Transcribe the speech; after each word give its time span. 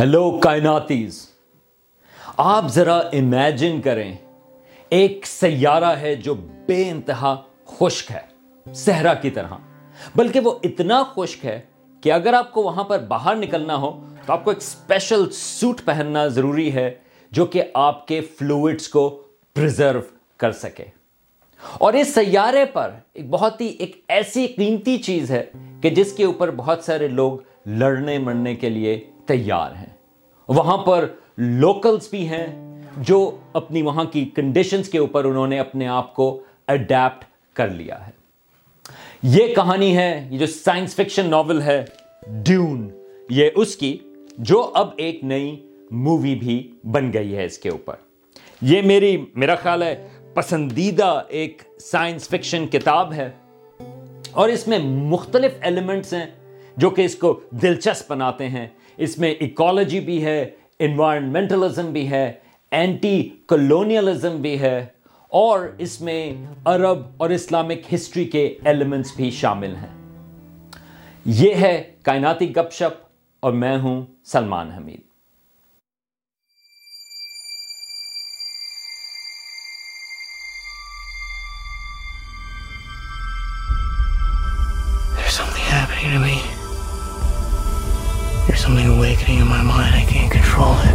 Hello 0.00 0.30
کائناتیز 0.30 1.28
آپ 2.36 2.66
ذرا 2.68 2.96
imagine 2.96 3.80
کریں، 3.80 4.16
ایک 4.88 5.26
سیارہ 5.26 5.84
ہے 5.84 6.14
جو 6.14 6.34
بے 6.66 6.90
انتہا 6.90 7.42
خشک 7.66 8.10
ہے، 8.10 8.20
صحرا 8.74 9.14
کی 9.14 9.30
طرح۔ 9.30 9.54
بلکہ 10.16 10.40
وہ 10.40 10.52
اتنا 10.62 11.02
خشک 11.02 11.44
ہے 11.44 11.60
کہ 12.00 12.12
اگر 12.12 12.32
آپ 12.32 12.52
کو 12.52 12.62
وہاں 12.62 12.84
پر 12.84 12.98
باہر 12.98 13.36
نکلنا 13.36 13.76
ہو، 13.76 14.06
تو 14.26 14.32
آپ 14.32 14.44
کو 14.44 14.50
ایک 14.50 14.58
اسپیشل 14.58 15.30
سوٹ 15.30 15.80
پہننا 15.84 16.26
ضروری 16.26 16.74
ہے، 16.74 16.94
جو 17.30 17.46
کہ 17.46 17.62
آپ 17.74 18.06
کے 18.06 18.20
فلوئڈس 18.20 18.88
کو 18.88 19.22
پرزرو 19.54 20.00
کر 20.36 20.52
سکے۔ 20.52 20.84
اور 21.72 21.92
اس 21.92 22.14
سیارے 22.14 22.64
پر 22.64 22.90
ایک 23.12 23.30
بہت 23.30 23.60
ہی، 23.60 23.66
ایک 23.66 24.04
ایسی 24.08 24.46
قیمتی 24.46 24.98
چیز 24.98 25.30
ہے 25.30 25.44
کہ 25.80 25.90
جس 25.90 26.12
کے 26.12 26.24
اوپر 26.24 26.50
بہت 26.50 26.84
سارے 26.84 27.08
لوگ 27.08 27.38
لڑنے 27.66 28.18
مرنے 28.18 28.54
کے 28.54 28.68
لیے 28.68 29.10
تیار 29.26 29.70
ہیں۔ 29.70 29.89
وہاں 30.50 30.78
پر 30.78 31.06
لوکلز 31.36 32.10
بھی 32.10 32.28
ہیں 32.28 32.82
جو 32.96 33.36
اپنی 33.52 33.82
وہاں 33.82 34.04
کی 34.04 34.30
کنڈیشنز 34.34 34.88
کے 34.88 34.98
اوپر 34.98 35.24
انہوں 35.24 35.46
نے 35.46 35.58
اپنے 35.58 35.86
آپ 35.86 36.14
کو 36.14 36.42
اڈیپٹ 36.66 37.24
کر 37.56 37.68
لیا 37.68 38.06
ہے۔ 38.06 38.12
یہ 39.22 39.54
کہانی 39.54 39.96
ہے، 39.96 40.28
یہ 40.30 40.38
جو 40.38 40.46
سائنس 40.46 40.94
فکشن 40.94 41.26
ناول 41.26 41.62
ہے 41.62 41.84
ڈیون 42.28 42.90
یہ 43.30 43.50
اس 43.56 43.76
کی 43.76 43.98
جو 44.38 44.70
اب 44.74 44.88
ایک 44.96 45.24
نئی 45.24 45.66
مووی 45.90 46.34
بھی 46.34 46.72
بن 46.84 47.12
گئی 47.12 47.36
ہے 47.36 47.44
اس 47.44 47.58
کے 47.58 47.68
اوپر۔ 47.68 47.94
یہ 48.62 48.82
میری، 48.82 49.24
میرا 49.34 49.54
خیال 49.54 49.82
ہے، 49.82 50.08
پسندیدہ 50.34 51.22
ایک 51.28 51.62
سائنس 51.80 52.28
فکشن 52.28 52.66
کتاب 52.66 53.12
ہے۔ 53.12 53.30
اور 54.30 54.48
اس 54.48 54.68
میں 54.68 54.78
مختلف 54.78 55.52
ایلیمنٹس 55.60 56.12
ہیں 56.12 56.26
جو 56.76 56.90
کہ 56.90 57.02
اس 57.02 57.14
کو 57.14 57.40
دلچسپ 57.50 58.10
بناتے 58.10 58.48
ہیں۔ 58.48 58.66
اس 59.00 59.18
میں 59.18 59.30
ایکالوجی 59.30 60.00
بھی 60.00 60.24
ہے 60.24 60.40
انوائرمنٹلزم 60.78 61.90
بھی 61.92 62.08
ہے 62.10 62.32
اینٹی 62.72 63.28
کلونیلزم 63.48 64.40
بھی 64.42 64.58
ہے، 64.60 64.78
اور 65.32 65.66
اس 65.78 66.00
میں 66.00 66.32
عرب 66.64 66.98
اور 67.16 67.30
اسلامک 67.30 67.92
ہسٹری 67.94 68.24
کے 68.24 68.44
ایلیمنٹس 68.64 69.16
بھی 69.16 69.30
شامل 69.30 69.74
ہیں۔ 69.76 69.94
یہ 71.24 71.54
ہے 71.54 71.82
کائناتی 72.02 72.50
گپ 72.56 72.72
شپ 72.72 73.04
اور 73.42 73.52
میں 73.52 73.76
ہوں 73.78 74.02
Salman 74.24 74.70
Hameed. 74.70 75.00
Awakening 89.10 89.40
in 89.40 89.48
my 89.48 89.60
mind. 89.60 89.92
I 89.92 90.04
can't 90.04 90.30
control 90.30 90.72
it. 90.72 90.94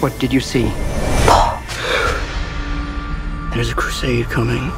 What 0.00 0.18
did 0.18 0.32
you 0.32 0.40
see? 0.40 0.72
There's 3.52 3.70
a 3.70 3.74
crusade 3.74 4.24
coming. 4.30 4.70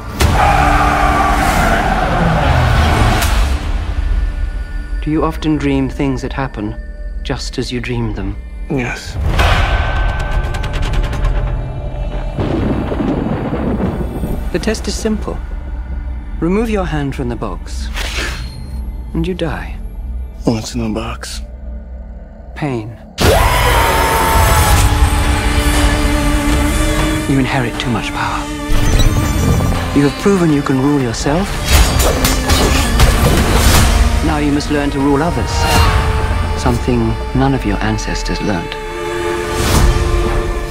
Do 5.01 5.09
you 5.09 5.23
often 5.23 5.55
dream 5.55 5.89
things 5.89 6.21
that 6.21 6.33
happen 6.33 6.75
just 7.23 7.57
as 7.57 7.71
you 7.71 7.79
dreamed 7.79 8.17
them? 8.17 8.35
Yes. 8.69 9.13
The 14.51 14.59
test 14.59 14.85
is 14.89 14.95
simple. 14.95 15.37
Remove 16.41 16.69
your 16.69 16.85
hand 16.85 17.15
from 17.15 17.29
the 17.29 17.37
box, 17.37 17.87
and 19.13 19.25
you 19.25 19.33
die. 19.33 19.77
What's 20.43 20.75
in 20.75 20.81
the 20.81 20.89
box? 20.89 21.41
Pain. 22.63 22.87
You 27.29 27.37
inherit 27.37 27.77
too 27.77 27.89
much 27.89 28.09
power. 28.11 28.41
You 29.97 30.07
have 30.07 30.17
proven 30.21 30.49
you 30.53 30.61
can 30.61 30.81
rule 30.81 31.01
yourself. 31.01 31.45
Now 34.25 34.37
you 34.37 34.53
must 34.53 34.71
learn 34.71 34.91
to 34.91 34.99
rule 34.99 35.21
others. 35.21 35.51
Something 36.57 36.99
none 37.35 37.53
of 37.53 37.65
your 37.65 37.75
ancestors 37.83 38.39
learned. 38.41 38.73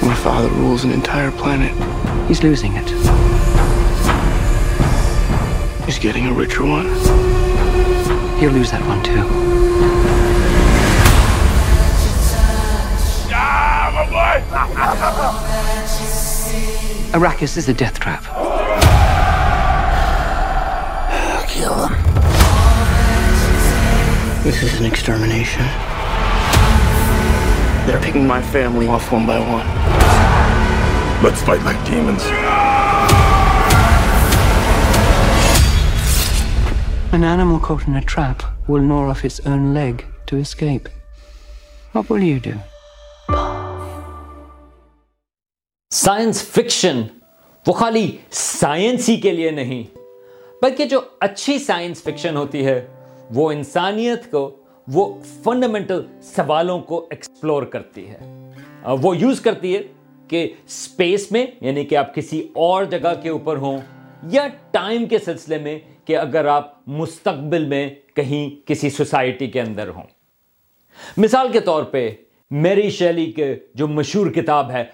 My 0.00 0.14
father 0.14 0.48
rules 0.48 0.84
an 0.84 0.92
entire 0.92 1.30
planet. 1.32 1.74
He's 2.26 2.42
losing 2.42 2.72
it. 2.74 2.88
He's 5.84 5.98
getting 5.98 6.24
a 6.26 6.32
richer 6.32 6.64
one. 6.64 6.86
He'll 8.38 8.50
lose 8.50 8.70
that 8.70 8.82
one 8.86 9.02
too. 9.02 9.41
Arrakis 17.12 17.56
is 17.56 17.68
a 17.68 17.74
death 17.74 17.98
trap. 17.98 18.24
I'll 21.10 21.46
kill 21.46 21.86
him. 21.86 21.96
This 24.44 24.62
is 24.62 24.80
an 24.80 24.86
extermination. 24.86 25.66
They're 27.86 28.00
picking 28.00 28.26
my 28.26 28.40
family 28.40 28.86
off 28.86 29.10
one 29.10 29.26
by 29.26 29.38
one. 29.40 29.66
Let's 31.22 31.42
fight 31.42 31.62
like 31.62 31.84
demons. 31.84 32.22
An 37.12 37.24
animal 37.24 37.58
caught 37.60 37.86
in 37.86 37.94
a 37.94 38.02
trap 38.02 38.42
will 38.66 38.80
gnaw 38.80 39.10
off 39.10 39.24
its 39.24 39.40
own 39.40 39.74
leg 39.74 40.04
to 40.26 40.36
escape. 40.36 40.88
What 41.92 42.08
will 42.08 42.22
you 42.22 42.40
do? 42.40 42.58
Science 46.02 46.42
fiction, 46.42 47.00
وہ 47.66 47.72
خالی 47.72 48.10
science 48.30 49.08
ہی 49.08 49.16
کے 49.16 49.30
لیے 49.30 49.50
نہیں، 49.50 49.82
بلکہ 50.62 50.84
جو 50.84 51.00
اچھی 51.20 51.58
science 51.58 52.02
fiction 52.02 52.36
ہوتی 52.36 52.64
ہے، 52.66 52.86
وہ 53.34 53.50
انسانیت 53.52 54.30
کو، 54.30 54.40
وہ 54.88 55.04
فنڈامنٹل 55.44 56.02
سوالوں 56.22 56.78
کو 56.80 57.06
ایکسپلور 57.10 57.62
کرتی 57.62 58.08
ہے۔ 58.08 58.18
وہ 59.02 59.16
یوز 59.16 59.40
کرتی 59.40 59.74
ہے 59.76 59.82
کہ 60.28 60.42
اسپیس 60.66 61.30
میں 61.32 61.46
یعنی 61.60 61.84
کہ 61.84 61.96
آپ 61.96 62.14
کسی 62.14 62.46
اور 62.54 62.84
جگہ 62.84 63.14
کے 63.22 63.28
اوپر 63.28 63.56
ہوں، 63.56 63.78
یا 64.30 64.46
ٹائم 64.70 65.06
کے 65.06 65.18
سلسلے 65.18 65.58
میں 65.58 65.78
کہ 66.04 66.16
اگر 66.16 66.46
آپ 66.46 66.72
مستقبل 66.86 67.64
میں 67.64 67.88
کہیں 68.16 68.68
کسی 68.68 68.90
سوسائٹی 68.90 69.46
کے 69.46 69.60
اندر 69.60 69.88
ہوں۔ 69.88 70.06
مثال 71.16 71.52
کے 71.52 71.60
طور 71.60 71.82
پہ 71.82 72.08
میری 72.52 72.90
شیلی 72.90 73.32
کے 73.32 73.56
جو 73.74 73.88
مشہور 73.88 74.26
کتاب 74.26 74.70
ہے 74.70 74.84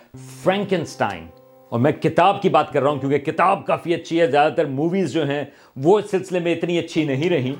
فرینکنسٹائن 0.42 1.26
اور 1.68 1.80
میں 1.80 1.92
کتاب 1.92 2.42
کی 2.42 2.48
بات 2.48 2.72
کر 2.72 2.82
رہا 2.82 2.90
ہوں 2.90 2.98
کیونکہ 2.98 3.18
کتاب 3.18 3.66
کافی 3.66 3.94
اچھی 3.94 4.20
ہے، 4.20 4.26
زیادہ 4.26 4.52
تر 4.52 4.64
موویز 4.64 5.12
جو 5.12 5.28
ہیں، 5.28 5.44
وہ 5.76 5.98
اس 5.98 6.10
سلسلے 6.10 6.38
میں 6.38 6.54
اتنی 6.54 6.78
اچھی 6.78 7.04
نہیں 7.04 7.30
رہی 7.30 7.54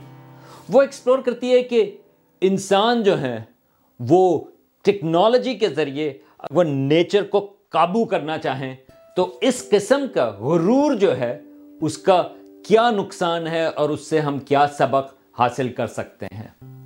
وہ 0.68 0.82
ایکسپلور 0.82 1.18
کرتی 1.18 1.52
ہے 1.52 1.62
کہ 1.62 1.96
انسان 2.40 3.02
جو 3.02 3.18
ہیں، 3.18 3.38
وہ 4.00 4.44
ٹیکنالوجی 4.82 5.54
کے 5.54 5.68
ذریعے 5.68 6.12
وہ 6.50 6.62
نیچر 6.62 7.24
کو 7.24 7.52
قابو 7.68 8.04
کرنا 8.04 8.38
چاہیں۔ 8.38 8.76
تو 9.16 9.38
اس 9.40 9.68
قسم 9.70 10.06
کا 10.14 10.28
غرور 10.28 10.94
جو 10.94 11.18
ہے، 11.18 11.40
اس 11.80 11.98
کا 11.98 12.22
کیا 12.66 12.90
نقصان 12.90 13.46
ہے 13.46 13.66
اور 13.66 13.90
اس 13.90 14.06
سے 14.06 14.20
ہم 14.20 14.38
کیا 14.38 14.66
سبق 14.78 15.14
حاصل 15.38 15.68
کر 15.68 15.86
سکتے 15.86 16.26
ہیں؟ 16.26 16.77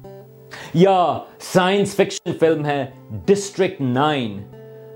یا 0.75 1.19
سائنس 1.39 1.95
فکشن 1.95 2.33
فلم 2.41 2.67
ہے 2.67 2.87
ڈسٹرکٹ 3.27 3.81
نائن، 3.81 4.43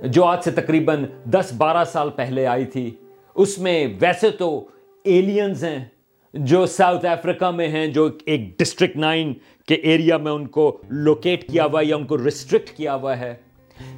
جو 0.05 0.25
آج 0.25 0.45
سے 0.45 0.51
تقریباً 0.51 1.05
دس 1.25 1.53
بارہ 1.57 1.85
سال 1.85 2.11
پہلے 2.11 2.47
آئی 2.47 2.65
تھی۔ 2.65 2.91
اس 3.35 3.59
میں 3.59 3.87
ویسے 4.01 4.31
تو 4.31 4.65
ایلینز 5.05 5.65
ہیں 5.65 5.85
جو 6.35 6.67
ساؤتھ 6.67 7.07
افریقہ 7.07 7.51
میں 7.51 7.69
ہیں، 7.69 7.87
جو 7.87 8.09
ایک 8.27 8.59
ڈسٹرکٹ 8.59 8.97
نائن 8.97 9.33
کے 9.67 9.75
ایریا 9.75 10.17
میں 10.17 10.33
ان 10.33 10.47
کو 10.47 10.79
لوکیٹ 10.89 11.51
کیا 11.51 11.65
ہوا 11.65 11.81
ہے 11.81 11.85
یا 11.85 11.97
ان 11.97 12.05
کو 12.05 12.19
ریسٹرکٹ 12.19 12.71
کیا 12.71 12.95
ہوا 12.95 13.19
ہے۔ 13.19 13.35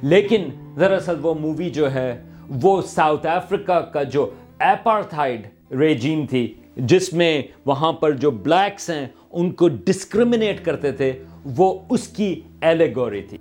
لیکن 0.01 0.49
دراصل 0.79 1.15
وہ 1.21 1.33
مووی 1.33 1.69
جو 1.69 1.93
ہے، 1.93 2.23
وہ 2.49 2.81
ساؤتھ 2.81 3.27
افریقہ 3.27 3.79
کا 3.81 4.03
جو 4.03 4.29
ایپارتھائڈ 4.59 5.47
ریجیم 5.71 6.25
تھی، 6.25 6.53
جس 6.77 7.13
میں 7.13 7.41
وہاں 7.65 7.93
پر 7.93 8.11
جو 8.11 8.31
بلیکس 8.31 8.89
ہیں، 8.89 9.07
ان 9.31 9.51
کو 9.51 9.67
ڈسکریمنیٹ 9.67 10.65
کرتے 10.65 10.91
تھے۔ 10.91 11.23
وہ 11.45 11.79
اس 11.89 12.07
کی 12.07 12.41
ایلیگوری 12.61 13.21
تھی۔ 13.21 13.37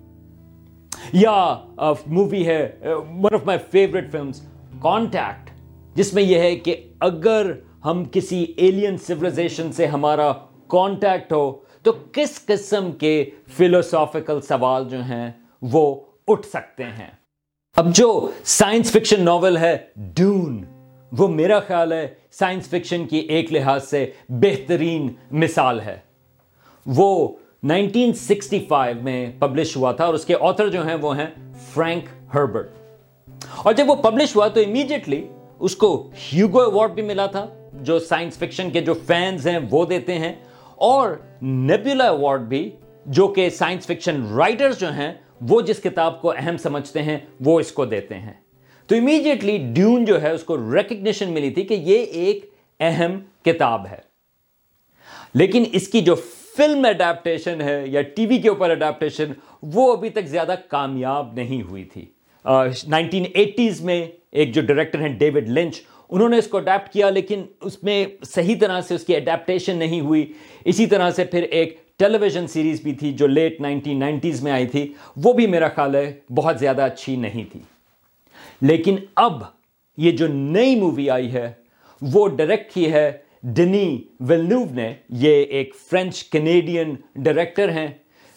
یا 1.12 1.56
مووی 2.06 2.46
ہے 2.46 2.78
one 3.22 3.34
of 3.34 3.46
my 3.46 3.58
favourite 3.70 4.12
films 4.12 4.42
contact 4.80 5.50
جس 5.94 6.14
میں 6.14 6.22
یہ 6.22 6.38
ہے 6.38 6.56
کہ 6.56 6.92
اگر 7.00 7.52
ہم 7.84 8.04
کسی 8.12 8.42
ایلین 8.56 8.96
سولیزیشن 8.96 9.72
سے 9.72 9.86
ہمارا 9.86 10.32
کانٹیکٹ 10.68 11.32
ہو، 11.32 11.58
تو 11.82 11.92
کس 12.12 12.46
قسم 12.46 12.92
کے 12.92 13.30
فلوسافیکل 13.46 14.40
سوال 14.40 14.88
جو 14.88 15.02
ہیں، 15.02 15.30
وہ 15.62 16.04
اٹھ 16.28 16.46
سکتے 16.46 16.84
ہیں۔ 16.84 17.10
اب 17.76 17.94
جو 17.94 18.30
سائنس 18.44 18.90
فکشن 18.90 19.24
ناول 19.24 19.56
ہے 19.56 19.76
ڈون 19.96 20.64
وہ 21.18 21.28
میرا 21.28 21.60
خیال 21.60 21.92
ہے 21.92 22.08
سائنس 22.30 22.66
فکشن 22.66 23.06
کی 23.06 23.16
ایک 23.16 23.52
لحاظ 23.52 23.84
سے 23.84 24.10
بہترین 24.28 25.08
مثال 25.30 25.80
ہے۔ 25.80 25.98
وہ 26.86 27.28
نائنٹین 27.62 28.12
سکسٹی 28.12 28.64
فائیو 28.68 28.96
میں 29.02 29.30
پبلش 29.38 29.76
ہوا 29.76 29.92
تھا 29.92 30.04
اور 30.04 30.14
اس 30.14 30.24
کے 30.24 30.34
آتھر 30.40 30.68
جو 30.68 30.86
ہیں 30.86 30.94
وہ 30.94 31.18
ہیں 31.18 31.26
فرینک 31.74 32.04
ہربرٹ۔ 32.34 32.70
اور 33.56 33.72
جب 33.72 33.90
وہ 33.90 33.94
پبلش 33.94 34.36
ہوا 34.36 34.48
تو 34.48 34.60
امیڈیٹلی 34.60 35.26
اس 35.58 35.76
کو 35.76 36.10
ہیوگو 36.32 36.60
ایوارڈ 36.60 36.90
بھی 36.90 37.02
ملا 37.02 37.26
تھا، 37.26 37.46
جو 37.72 37.98
سائنس 37.98 38.38
فکشن 38.38 38.70
کے 38.70 38.80
جو 38.80 38.94
فینز 38.94 39.46
ہیں 39.46 39.58
وہ 39.70 39.84
دیتے 39.84 40.14
ہیں۔ 40.14 40.34
اور 40.74 41.10
نیبولا 41.42 42.10
ایوارڈ 42.10 42.40
بھی، 42.40 42.70
جو 43.06 43.28
کہ 43.28 43.50
سائنس 43.50 43.86
فکشن 43.86 44.22
رائٹرز 44.36 44.78
جو 44.78 44.92
ہیں، 44.92 45.14
وہ 45.40 45.60
جس 45.60 45.78
کتاب 45.78 46.22
کو 46.22 46.32
اہم 46.36 46.56
سمجھتے 46.56 47.02
ہیں، 47.02 47.18
وہ 47.40 47.60
اس 47.60 47.72
کو 47.72 47.84
دیتے 47.84 48.14
ہیں۔ 48.14 48.32
تو 48.86 48.96
امیڈیٹلی 48.96 49.58
ڈیون 49.72 50.04
جو 50.04 50.22
ہے، 50.22 50.30
اس 50.30 50.44
کو 50.44 50.74
ریکگنیشن 50.74 51.32
ملی 51.32 51.50
تھی 51.50 51.62
کہ 51.62 51.74
یہ 51.74 51.98
ایک 51.98 52.50
اہم 52.80 53.18
کتاب 53.44 53.86
ہے۔ 53.86 54.08
لیکن 55.34 55.64
اس 55.72 55.88
کی 55.88 56.00
جو 56.00 56.14
فلم 56.58 56.84
اڈیپٹیشن 56.84 57.60
ہے 57.60 57.82
یا 57.86 58.02
ٹی 58.02 58.26
وی 58.26 58.38
کے 58.38 58.48
اوپر 58.48 58.70
اڈیپٹیشن 58.70 59.32
وہ 59.62 59.92
ابھی 59.96 60.08
تک 60.10 60.26
زیادہ 60.26 60.54
کامیاب 60.68 61.32
نہیں 61.34 61.62
ہوئی 61.62 61.84
تھی۔ 61.84 62.04
نائنٹین 62.88 63.24
ایٹیز 63.34 63.80
میں 63.80 64.04
ایک 64.30 64.54
جو 64.54 64.62
ڈائریکٹر 64.62 65.00
ہیں 65.00 65.08
ڈیوڈ 65.08 65.48
لنچ 65.48 65.80
انہوں 66.10 66.28
نے 66.28 66.38
اس 66.38 66.46
کو 66.46 66.56
اڈیپٹ 66.56 66.92
کیا، 66.92 67.10
لیکن 67.10 67.42
اس 67.60 67.82
میں 67.82 68.06
صحیح 68.22 68.54
طرح 68.60 68.80
سے 68.80 68.94
اس 68.94 69.04
کی 69.04 69.16
اڈیپٹیشن 69.16 69.76
نہیں 69.76 70.00
ہوئی۔ 70.00 70.32
اسی 70.64 70.86
طرح 70.86 71.10
سے 71.10 71.24
پھر 71.24 71.42
ایک 71.42 71.76
ٹیلی 71.96 72.18
ویژن 72.18 72.46
سیریز 72.46 72.80
بھی 72.80 72.92
تھی 72.94 73.12
جو 73.12 73.26
لیٹ 73.26 73.60
نائنٹین 73.60 73.98
نائنٹیز 74.00 74.42
میں 74.42 74.52
آئی 74.52 74.66
تھی۔ 74.66 74.92
وہ 75.16 75.32
بھی 75.32 75.46
میرا 75.46 75.68
خیال 75.68 75.94
ہے 75.94 76.12
بہت 76.34 76.58
زیادہ 76.58 76.82
اچھی 76.82 77.16
نہیں 77.16 77.44
تھی۔ 77.52 77.60
لیکن 78.62 78.96
اب 79.16 79.42
یہ 79.96 80.10
جو 80.10 80.26
نئی 80.28 80.74
مووی 80.74 81.10
آئی 81.10 81.32
ہے، 81.32 81.52
وہ 82.02 82.28
ڈائریکٹ 82.28 82.72
کی 82.74 82.92
ہے 82.92 83.10
ڈنی 83.42 83.98
ویلنوو 84.20 84.64
نے 84.74 84.92
یہ 85.20 85.42
ایک 85.42 85.74
فرینچ 85.90 86.22
کینیڈین 86.24 86.94
ڈائریکٹر 87.16 87.68
ہیں، 87.72 87.88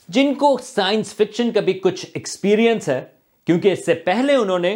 جن 0.09 0.33
کو 0.33 0.57
سائنس 0.63 1.13
فکشن 1.15 1.51
کا 1.51 1.61
بھی 1.61 1.73
کچھ 1.73 2.05
ایکسپیرینس 2.13 2.89
ہے، 2.89 3.03
کیونکہ 3.47 3.71
اس 3.71 3.85
سے 3.85 3.93
پہلے 4.05 4.35
انہوں 4.35 4.59
نے 4.59 4.75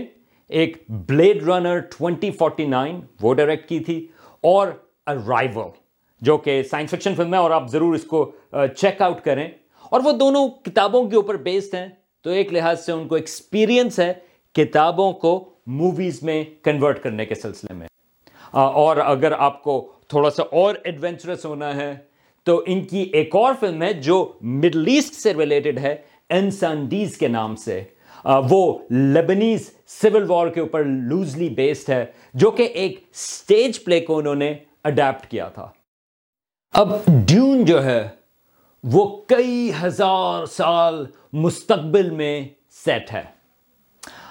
ایک 0.52 0.78
بلیڈ 1.10 1.44
رنر 1.44 1.80
2049 1.92 3.00
وہ 3.22 3.34
ڈائریکٹ 3.34 3.70
کی 3.70 3.80
تھی، 3.80 4.06
اور 4.44 4.68
ارائیول 5.08 5.70
جو 6.22 6.38
کہ 6.38 6.62
سائنس 6.64 6.90
فکشن 6.90 7.16
فلم 7.16 7.34
ہے، 7.34 7.40
اور 7.40 7.52
آپ 7.52 7.70
ضرور 7.72 7.96
اس 7.96 8.04
کو 8.04 8.32
چیک 8.78 9.02
آؤٹ 9.02 9.22
کریں. 9.24 9.48
اور 9.82 10.02
وہ 10.04 10.12
دونوں 10.12 10.48
کتابوں 10.66 11.04
کے 11.10 11.16
اوپر 11.16 11.38
بیسڈ 11.40 11.76
ہیں، 11.76 11.88
تو 12.26 12.30
ایک 12.30 12.54
لحاظ 12.54 12.86
سے 12.86 12.92
ان 12.92 13.08
کو 13.08 13.16
ایکسپیرینس 13.16 14.00
ہے 14.00 14.14
کتابوں 14.56 15.12
کو 15.14 15.34
موویز 15.68 16.22
میں 16.24 16.44
کنورٹ 16.64 17.02
کرنے 17.04 17.26
کے 17.26 17.36
سلسلے 17.36 17.74
میں. 17.74 17.88
اور 18.54 18.98
اگر 18.98 19.32
آپ 19.32 19.62
کو 19.64 19.74
تھوڑا 20.10 20.30
سا 20.30 20.44
اور 20.52 20.76
ایڈونچرس 20.84 21.46
ہونا 21.46 21.76
ہے۔ 21.76 21.94
تو 22.44 22.64
ان 22.66 22.82
کی 22.82 23.02
ایک 23.14 23.36
اور 23.36 23.54
فلم 23.60 23.82
ہے 23.82 23.92
جو 23.94 24.18
مڈل 24.42 24.88
ایسٹ 24.88 25.14
سے 25.14 25.34
ریلیٹڈ 25.34 25.78
ہے 25.80 25.96
انسانڈیز 26.30 27.18
کے 27.18 27.28
نام 27.28 27.56
سے۔ 27.56 27.84
وہ 28.50 28.78
لیبنیز 28.90 29.70
سول 29.88 30.30
وار 30.30 30.48
کے 30.48 30.60
اوپر 30.60 30.84
لوزلی 30.84 31.50
بیسڈ 31.50 31.90
ہے، 31.90 32.06
جو 32.34 32.52
کہ 32.52 32.64
ایک 32.64 33.00
سٹیج 33.14 33.84
پلے 33.84 34.00
کو 34.00 34.18
انہوں 34.18 34.36
نے 34.36 34.54
اڈیپٹ 34.84 35.26
کیا 35.32 35.48
تھا۔ 35.50 35.70
اب 36.74 36.94
ڈیون 37.08 37.64
جو 37.66 37.84
ہے، 37.86 38.08
وہ 38.84 39.06
کئی 39.28 39.72
ہزار 39.84 40.46
سال 40.46 41.06
مستقبل 41.34 42.10
میں 42.10 42.48
سیٹ 42.86 43.12
ہے۔ 43.14 43.24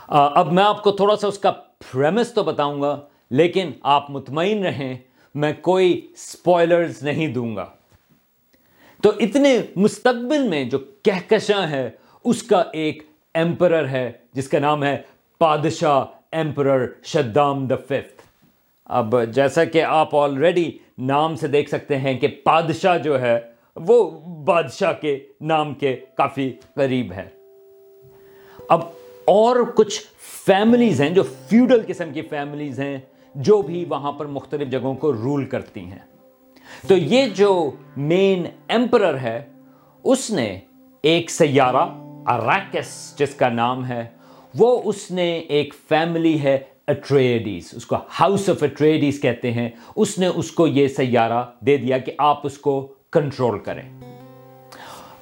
اب 0.09 0.53
میں 0.53 0.65
آپ 0.65 0.82
کو 0.82 0.93
تھوڑا 0.93 1.17
سا 1.17 1.29
اس 1.29 1.38
کا 1.38 1.50
پریمس 1.50 2.32
تو 2.32 2.43
بتاؤں 2.43 2.81
گا، 2.82 3.00
لیکن 3.31 3.71
آپ 3.82 4.11
مطمئن 4.11 4.62
رہیں 4.67 4.94
میں 5.35 5.53
کوئی 5.61 6.09
سپوائلرز 6.17 7.03
نہیں 7.03 7.29
دوں 7.29 7.57
گا۔ 7.57 7.67
تو 9.03 9.13
اتنے 9.21 9.59
مستقبل 9.77 10.49
میں 10.49 10.65
جو 10.65 10.79
کہکشاں 10.79 11.71
ہے، 11.71 11.91
اس 12.25 12.43
کا 12.43 12.65
ایک 12.73 13.03
ایمپرر 13.35 13.89
ہے، 13.89 14.13
جس 14.33 14.49
کا 14.49 14.59
نام 14.59 14.85
ہے 14.85 15.03
پادشاہ 15.39 16.05
ایمپرر 16.33 16.87
شدام 17.05 17.67
دا 17.67 17.77
ففتھ 17.77 18.23
اب 18.85 19.15
جیسا 19.31 19.65
کہ 19.65 19.83
آپ 19.83 20.17
آلریڈی 20.17 20.79
نام 20.99 21.37
سے 21.37 21.47
دیکھ 21.47 21.69
سکتے 21.69 21.99
ہیں 21.99 22.19
کہ 22.19 22.29
پادشاہ 22.45 22.99
جو 22.99 23.21
ہے، 23.21 23.41
وہ 23.77 24.11
بادشاہ 24.45 24.93
کے 25.01 25.27
نام 25.41 25.75
کے 25.75 25.97
کافی 26.17 26.53
قریب 26.75 27.13
ہے۔ 27.13 27.29
اب 28.69 28.81
اور 29.25 29.57
کچھ 29.75 30.03
فیملیز 30.47 31.01
ہیں 31.01 31.11
جو 31.11 31.23
فیوڈل 31.23 31.81
قسم 31.87 32.13
کی 32.13 32.23
فیملیز 32.23 32.81
ہیں۔ 32.81 32.99
جو 33.35 33.63
بھی 33.63 33.85
وہاں 33.85 34.13
پر 34.13 34.27
مختلف 34.27 34.69
جگہوں 34.69 34.95
کو 34.95 35.13
رول 35.13 35.45
کرتی 35.45 35.81
ہیں۔ 35.81 35.99
تو 36.89 36.97
یہ 36.97 37.27
جو 37.27 37.71
مین 37.97 38.47
ایمپرر 38.69 39.19
ہے، 39.19 39.45
اس 40.05 40.31
نے 40.31 40.59
ایک 41.03 41.31
سیارہ، 41.31 41.87
اراکس 42.27 43.17
جس 43.19 43.35
کا 43.35 43.49
نام 43.49 43.87
ہے، 43.87 44.07
وہ 44.55 44.83
اس 44.85 45.11
نے 45.11 45.39
ایک 45.39 45.75
فیملی 45.89 46.43
ہے 46.43 46.59
اٹریڈیز 46.87 47.71
اس 47.73 47.87
کو 47.87 47.97
ہاؤس 48.21 48.49
آف 48.49 48.63
اٹریڈیز 48.63 49.21
کہتے 49.21 49.53
ہیں۔ 49.53 49.69
اس 49.97 50.19
نے 50.19 50.27
اس 50.27 50.51
کو 50.51 50.67
یہ 50.67 50.89
سیارہ 50.89 51.45
دے 51.61 51.77
دیا 51.77 51.99
کہ 51.99 52.13
آپ 52.19 52.47
اس 52.47 52.59
کو 52.59 52.93
کنٹرول 53.11 53.59
کریں۔ 53.59 54.01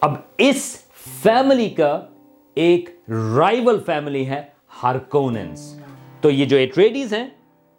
اب 0.00 0.14
اس 0.38 0.78
فیملی 1.22 1.70
کا 1.70 2.00
ایک 2.54 2.90
رائیول 3.36 3.80
فیملی 3.86 4.26
ہے 4.26 4.42
ہارکوننس 4.82 5.80
تو 6.20 6.30
یہ 6.30 6.44
جو 6.44 6.56
اٹریڈیز 6.56 7.14
ہیں 7.14 7.28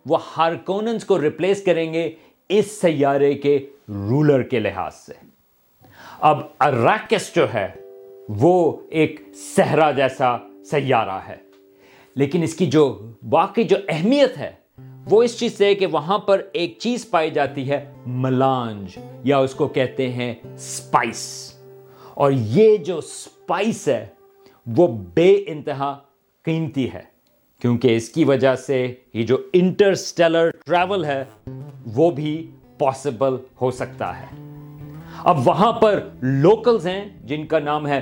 وہ 0.06 0.18
ہارکوننس 0.38 1.06
کو 1.06 1.22
ریپلیس 1.22 1.64
کریں 1.64 1.94
گے 1.94 2.12
اس 2.50 2.82
سیارے 2.82 3.34
کے 3.34 3.68
رولر 3.90 4.42
کے 4.42 4.60
لحاظ 4.60 4.96
سے۔ 4.96 5.14
اب 6.20 6.40
اراکس 6.60 7.36
جو 7.36 7.54
ہے، 7.54 7.68
وہ 8.30 8.78
ایک 8.90 9.22
صحرا 9.56 9.92
جیسا 9.92 10.38
سیارہ 10.66 11.20
ہے۔ 11.28 11.36
لیکن 12.16 12.44
اس 12.44 12.56
کی 12.56 12.66
جو 12.66 13.12
واقعی 13.32 13.64
جو 13.64 13.76
اہمیت 13.90 14.38
ہے، 14.38 14.52
وہ 15.10 15.24
اس 15.24 15.40
چیز 15.40 15.58
سے 15.58 15.76
کہ 15.76 15.86
وہاں 15.86 16.18
پر 16.18 16.42
ایک 16.54 16.76
چیز 16.80 17.10
پائی 17.10 17.32
جاتی 17.32 17.70
ہے، 17.70 17.94
ملانج، 18.06 18.98
یا 19.24 19.38
اس 19.38 19.56
کو 19.56 19.68
کہتے 19.68 20.12
ہیں 20.12 20.36
سپائس۔ 20.58 21.54
اور 22.14 22.32
یہ 22.36 22.78
جو 22.78 23.02
سپائس 23.02 23.88
ہے، 23.88 24.06
وہ 24.68 24.88
بے 24.88 25.44
انتہا 25.48 26.00
قیمتی 26.44 26.94
ہے۔ 26.94 27.12
کیونکہ 27.63 27.95
اس 27.95 28.10
کی 28.10 28.24
وجہ 28.24 28.56
سے 28.56 28.94
یہ 29.13 29.24
جو 29.24 29.38
انٹرسٹیلر 29.54 30.50
ٹریول 30.65 31.06
ہے، 31.06 31.24
وہ 31.86 32.12
بھی 32.12 32.51
پاسبل 32.77 33.36
ہو 33.62 33.71
سکتا 33.71 34.21
ہے۔ 34.21 34.25
اب 35.24 35.48
وہاں 35.48 35.71
پر 35.71 36.00
لوکلز 36.21 36.88
ہیں، 36.88 37.06
جن 37.24 37.45
کا 37.45 37.60
نام 37.60 37.88
ہے 37.88 38.01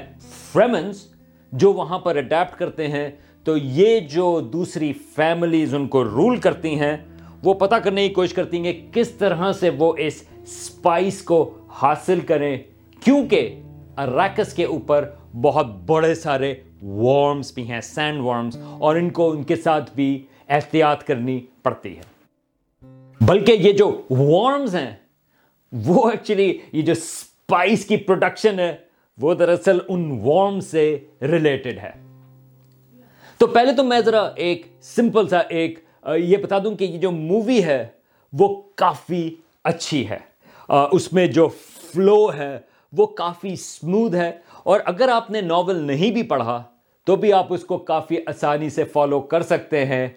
فریمنز 0.52 1.08
جو 1.52 1.74
وہاں 1.74 2.00
پر 2.00 2.16
اڈیپٹ 2.16 2.60
کرتے 2.60 2.88
ہیں، 2.88 3.10
تو 3.44 3.58
یہ 3.58 4.00
جو 4.00 4.42
دوسری 4.54 4.94
فیملیز 4.94 5.76
ان 5.76 5.88
کو 5.88 6.04
رول 6.04 6.38
کرتی 6.38 6.80
ہیں، 6.80 6.98
وہ 7.44 7.54
پتہ 7.54 7.76
کرنے 7.76 8.08
کی 8.08 8.14
کوشش 8.14 8.34
کرتی 8.34 8.58
ہیں 8.58 8.74
کہ 8.74 8.88
کس 8.94 9.10
طرح 9.10 9.52
سے 9.52 9.70
وہ 9.70 9.94
اس 9.98 10.24
سپائس 10.46 11.22
کو 11.22 11.58
حاصل 11.70 12.20
کریں۔ 12.20 12.58
کیونکہ 13.04 13.62
اراکس 13.98 14.54
کے 14.54 14.64
اوپر 14.64 15.10
بہت 15.42 15.66
بڑے 15.86 16.16
سارے 16.16 16.56
وارمز 16.82 17.54
بھی 17.54 17.72
ہیں 17.72 17.82
سینڈ 17.82 18.20
وارمز 18.20 18.58
اور 18.58 18.96
ان 18.96 19.10
کو 19.10 19.32
ان 19.32 19.44
کے 19.44 19.56
ساتھ 19.56 19.92
بھی 19.96 20.26
احتیاط 20.50 21.04
کرنی 21.04 21.40
پڑتی 21.64 21.98
ہے۔ 21.98 22.02
بلکہ 23.22 23.52
یہ 23.52 23.72
جو 23.72 24.02
وارمز 24.10 24.76
ہیں، 24.76 24.96
وہ 25.72 26.10
ایکچولی 26.10 26.58
یہ 26.72 26.82
جو 26.82 26.94
سپائس 26.94 27.86
کی 27.86 27.98
پروڈکشن 27.98 28.60
ہے، 28.60 28.78
وہ 29.22 29.34
دراصل 29.34 29.78
ان 29.88 30.20
وارم 30.24 30.60
سے 30.60 31.00
ریلیٹڈ 31.22 31.80
ہے۔ 31.80 31.92
تو 33.38 33.48
پہلے 33.48 33.74
تو 33.74 33.84
میں 33.84 34.00
ذرا 34.00 34.30
ایک 34.36 34.68
سمپل 34.82 35.28
سا 35.28 35.38
ایک 35.38 35.80
یہ 36.18 36.38
بتا 36.38 36.60
دوں 36.64 36.76
کہ 36.76 36.84
یہ 36.84 36.98
جو 36.98 37.12
مووی 37.12 37.64
ہے، 37.64 37.88
وہ 38.34 38.62
کافی 38.76 39.36
اچھی 39.64 40.10
ہے۔ 40.10 40.20
اس 40.92 41.14
میں 41.14 41.28
جو 41.28 41.50
فلو 41.94 42.34
ہے، 42.34 42.60
وہ 42.94 43.06
کافی 43.06 43.56
سموتھ 43.56 44.16
ہے۔ 44.16 44.32
اور 44.64 44.80
اگر 44.86 45.10
آپ 45.10 45.32
نے 45.32 45.42
ناول 45.42 45.76
نہیں 45.76 46.12
بھی 46.12 46.24
پڑھا 46.24 46.64
تو 47.12 47.16
بھی 47.16 47.34
آپ 47.34 47.54
اس 47.54 47.64
کو 47.64 47.78
کافی 47.78 48.18
آسانی 48.26 48.70
سے 48.70 48.84
فالو 48.84 49.20
کر 49.20 49.42
سکتے 49.42 49.86
ہیں۔ 49.86 50.08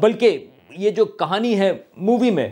بلکہ 0.00 0.46
یہ 0.70 0.90
جو 0.90 1.04
کہانی 1.04 1.58
ہے 1.58 1.72
مووی 1.96 2.30
میں، 2.30 2.48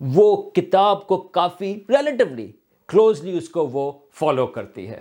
وہ 0.00 0.50
کتاب 0.50 1.06
کو 1.06 1.16
کافی 1.16 1.74
ریلیٹیولی 1.88 2.52
کلوزلی 2.88 3.36
اس 3.38 3.48
کو 3.48 3.66
وہ 3.66 3.92
فالو 4.14 4.46
کرتی 4.46 4.88
ہے۔ 4.88 5.00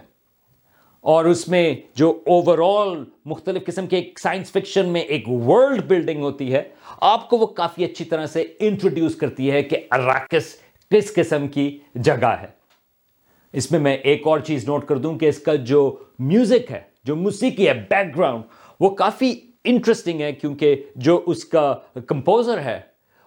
اور 1.01 1.25
اس 1.25 1.47
میں 1.47 1.75
جو 1.95 2.19
اوور 2.25 2.87
آل 2.87 3.03
مختلف 3.25 3.65
قسم 3.65 3.87
کے 3.87 3.95
ایک 3.95 4.19
سائنس 4.19 4.51
فکشن 4.51 4.89
میں 4.89 5.01
ایک 5.01 5.29
ورلڈ 5.29 5.83
بلڈنگ 5.87 6.21
ہوتی 6.21 6.53
ہے، 6.53 6.63
آپ 7.01 7.29
کو 7.29 7.37
وہ 7.37 7.45
کافی 7.45 7.85
اچھی 7.85 8.05
طرح 8.05 8.25
سے 8.25 8.45
انٹروڈیوس 8.59 9.15
کرتی 9.15 9.51
ہے 9.51 9.63
کہ 9.63 9.77
اراکس 9.91 10.55
کس 10.91 11.13
قسم 11.13 11.47
کی 11.47 11.77
جگہ 11.95 12.35
ہے۔ 12.41 12.47
اس 13.53 13.71
میں 13.71 13.79
میں 13.79 13.95
ایک 13.95 14.27
اور 14.27 14.39
چیز 14.39 14.67
نوٹ 14.67 14.85
کر 14.85 14.97
دوں 14.97 15.19
کہ 15.19 15.29
اس 15.29 15.39
کا 15.39 15.55
جو 15.55 15.95
میوزک 16.19 16.71
ہے 16.71 16.96
جو 17.07 17.15
موسیقی 17.15 17.67
ہے 17.67 17.73
بیک 17.73 18.17
گراؤنڈ 18.17 18.43
وہ 18.79 18.89
کافی 18.89 19.33
انٹرسٹنگ 19.63 20.21
ہے 20.21 20.31
کیونکہ 20.33 20.83
جو 20.95 21.23
اس 21.25 21.45
کا 21.45 21.75
کمپوزر 22.07 22.59
ہے، 22.59 22.79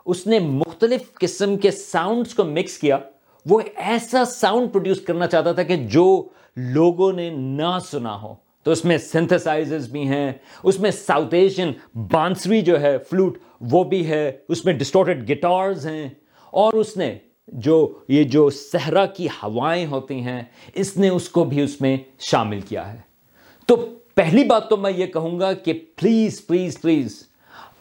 اس 0.07 0.27
نے 0.27 0.39
مختلف 0.39 1.15
قسم 1.15 1.57
کے 1.57 1.71
ساؤنڈز 1.71 2.35
کو 2.35 2.45
مکس 2.45 2.79
کیا۔ 2.79 2.99
وہ 3.47 3.61
ایسا 3.77 4.25
ساؤنڈ 4.25 4.73
پروڈیوس 4.73 5.01
کرنا 5.01 5.27
چاہتا 5.27 5.53
تھا 5.53 5.63
کہ 5.63 5.77
جو 5.77 6.29
لوگوں 6.57 7.13
نے 7.13 7.31
نہ 7.31 7.79
سنا 7.85 8.23
ہو۔ 8.23 8.35
تو 8.63 8.71
اس 8.71 8.85
میں 8.85 8.99
سنتھسائزرز 8.99 9.91
بھی 9.91 10.09
ہیں، 10.09 10.33
اس 10.63 10.81
میں 10.81 10.91
ساؤتھ 10.91 11.35
ایشین 11.35 11.73
بانسری 11.95 12.61
جو 12.61 12.81
ہے 12.81 12.99
فلوٹ 12.99 13.39
وہ 13.61 13.85
بھی 13.85 14.07
ہے۔ 14.07 14.33
اس 14.49 14.65
میں 14.65 14.75
ڈسٹورٹڈ 14.75 15.31
گٹارز 15.31 15.87
ہیں۔ 15.87 16.09
اور 16.51 16.73
اس 16.73 16.97
نے 16.97 17.19
جو، 17.49 17.99
یہ 18.09 18.25
جو 18.25 18.51
صحرا 18.51 19.07
کی 19.07 19.27
ہوائیں 19.27 19.87
ہوتی 19.87 20.21
ہیں، 20.21 20.43
اس 20.75 20.97
نے 20.97 21.09
اس 21.09 21.29
کو 21.29 21.45
بھی 21.45 21.63
اس 21.63 21.81
میں 21.81 21.97
شامل 22.19 22.61
کیا 22.61 22.93
ہے۔ 22.93 23.10
تو 23.67 23.95
پہلی 24.15 24.45
بات 24.45 24.69
تو 24.69 24.77
میں 24.77 24.93
یہ 24.93 25.07
کہوں 25.07 25.41
گا 25.41 25.53
کہ 25.53 25.73
پلیز 25.97 26.47
پلیز 26.47 26.81
پلیز 26.81 27.27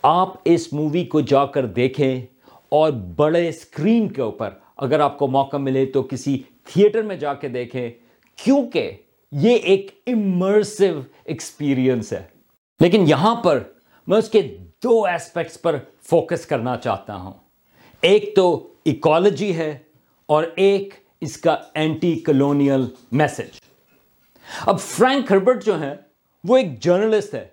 آپ 0.01 0.33
اس 0.45 0.74
مووی 0.74 1.05
کو 1.05 1.21
جا 1.21 1.45
کر 1.45 1.65
دیکھیں 1.65 2.21
اور 2.69 2.91
بڑے 2.91 3.50
اسکرین 3.50 4.07
کے 4.07 4.21
اوپر 4.21 4.50
اگر 4.77 5.00
آپ 5.00 5.17
کو 5.17 5.27
موقع 5.27 5.57
ملے 5.57 5.86
تو 5.86 6.03
کسی 6.03 6.43
تھیٹر 6.63 7.01
میں 7.01 7.15
جا 7.15 7.33
کے 7.33 7.48
دیکھیں، 7.48 7.91
کیونکہ 8.36 8.91
یہ 9.31 9.55
ایک 9.55 10.03
امرسو 10.07 11.01
ایکسپیرئنس 11.25 12.13
ہے۔ 12.13 12.24
لیکن 12.79 13.03
یہاں 13.07 13.36
پر 13.36 13.63
میں 14.07 14.17
اس 14.17 14.29
کے 14.29 14.57
دو 14.83 15.05
ایسپیکٹس 15.05 15.62
پر 15.62 15.75
فوکس 16.01 16.45
کرنا 16.45 16.77
چاہتا 16.77 17.15
ہوں۔ 17.15 17.33
ایک 18.01 18.36
تو 18.36 18.67
ایکالوجی 18.86 19.55
ہے 19.55 19.77
اور 20.25 20.43
ایک 20.55 20.93
اس 21.21 21.38
کا 21.38 21.57
اینٹی 21.74 22.19
کلونیل 22.19 22.86
میسج 23.12 23.68
اب 24.65 24.79
فرینک 24.79 25.32
ہربرٹ 25.32 25.65
جو 25.65 25.82
ہیں، 25.82 25.96
وہ 26.44 26.58
ایک 26.58 26.79
جرنلسٹ 26.79 27.34
ہے 27.34 27.48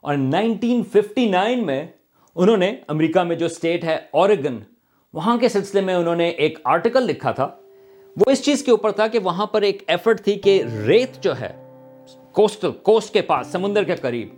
اور 0.00 0.16
نائنٹین 0.16 0.82
ففٹی 0.84 1.28
نائن 1.28 1.66
میں 1.66 1.86
انہوں 2.34 2.56
نے 2.56 2.76
امریکہ 2.88 3.20
میں 3.20 3.36
جو 3.36 3.46
اسٹیٹ 3.46 3.84
ہے 3.84 3.98
اوریگن 4.10 4.58
وہاں 5.12 5.36
کے 5.36 5.48
سلسلے 5.48 5.80
میں 5.80 5.94
انہوں 5.94 6.16
نے 6.16 6.28
ایک 6.28 6.58
آرٹیکل 6.64 7.02
لکھا 7.02 7.30
تھا۔ 7.30 7.48
وہ 8.16 8.30
اس 8.30 8.42
چیز 8.44 8.62
کے 8.62 8.70
اوپر 8.70 8.90
تھا 8.90 9.06
کہ 9.06 9.18
وہاں 9.18 9.46
پر 9.46 9.62
ایک 9.62 9.82
ایفرٹ 9.86 10.20
تھی 10.20 10.34
کہ 10.34 10.62
ریت 10.86 11.22
جو 11.22 11.40
ہے، 11.40 11.52
کوسٹل، 12.32 12.72
کوسٹ 12.72 13.12
کے 13.12 13.22
پاس، 13.22 13.46
سمندر 13.46 13.84
کے 13.84 13.96
قریب، 13.96 14.28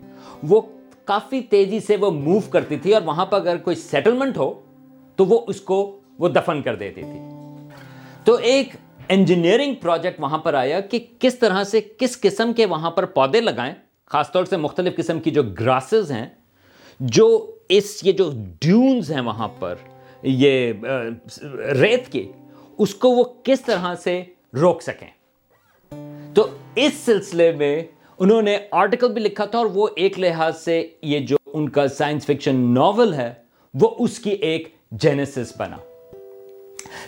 وہ 0.43 0.61
کافی 1.05 1.41
تیزی 1.41 1.81
سے 1.81 1.97
وہ 1.97 2.11
موو 2.11 2.41
کرتی 2.41 2.77
تھی 2.77 2.95
اور 2.95 3.03
وہاں 3.03 3.27
پر 3.27 3.41
اگر 3.41 3.57
کوئی 3.57 3.77
سیٹلمنٹ 3.77 4.37
ہو، 4.37 4.61
تو 5.17 5.25
وہ 5.25 5.41
اس 5.47 5.61
کو، 5.61 6.01
وہ 6.19 6.29
دفن 6.29 6.63
کر 6.63 6.75
دیتی 6.75 7.03
تھی۔ 7.03 7.21
تو 8.25 8.35
ایک 8.35 8.69
انجینئرنگ 9.13 9.75
پروجیکٹ 9.75 10.21
وہاں 10.21 10.39
پر 10.39 10.55
آیا 10.55 10.81
کہ 10.81 10.99
کس 11.19 11.39
طرح 11.39 11.65
سے 11.65 11.81
کس 11.99 12.21
قسم 12.21 12.53
کے 12.53 12.67
وہاں 12.67 12.91
پر 12.91 13.05
پودے 13.07 13.41
لگائیں، 13.41 13.75
خاص 14.07 14.33
طور 14.33 14.45
سے 14.45 14.57
مختلف 14.57 14.97
قسم 14.97 15.21
کی 15.21 15.31
جو 15.31 15.43
گراسز 15.43 16.13
ہیں، 16.13 16.29
جو 17.01 17.57
اس 17.69 17.99
یہ 18.05 18.13
جو 18.13 18.31
ڈیونز 18.61 19.11
ہیں 19.13 19.21
وہاں 19.21 19.49
پر، 19.59 19.75
یہ 20.23 20.73
ریت 21.81 22.09
کی 22.13 22.33
اس 22.79 22.95
کو 22.95 23.11
وہ 23.11 23.25
کس 23.45 23.61
طرح 23.61 23.95
سے 23.95 24.23
روک 24.61 24.83
سکیں۔ 24.83 25.09
تو 26.35 26.47
اس 26.75 26.95
سلسلے 26.95 27.53
میں 27.53 27.83
انہوں 28.19 28.43
نے 28.43 28.59
آرٹیکل 28.71 29.13
بھی 29.13 29.21
لکھا 29.21 29.45
تھا 29.45 29.59
اور 29.59 29.67
وہ 29.67 29.89
ایک 29.97 30.19
لحاظ 30.19 30.59
سے 30.59 30.87
یہ 31.03 31.27
جو 31.27 31.37
ان 31.47 31.69
کا 31.69 31.89
سائنس 31.89 32.27
فکشن 32.27 32.75
ناول 32.75 33.15
ہے، 33.15 33.33
وہ 33.75 33.95
اس 33.99 34.19
کی 34.19 34.31
ایک 34.31 34.75
جینیسس 34.91 35.53
بنا۔ 35.57 35.77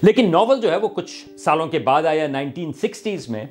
لیکن 0.03 0.31
ناول 0.31 0.61
جو 0.61 0.71
ہے 0.71 0.77
وہ 0.77 0.89
کچھ 0.89 1.39
سالوں 1.39 1.67
کے 1.67 1.79
بعد 1.79 2.07
آیا 2.07 2.27
نائنٹین 2.27 2.73
سکسٹیز 2.73 3.29
میں، 3.29 3.45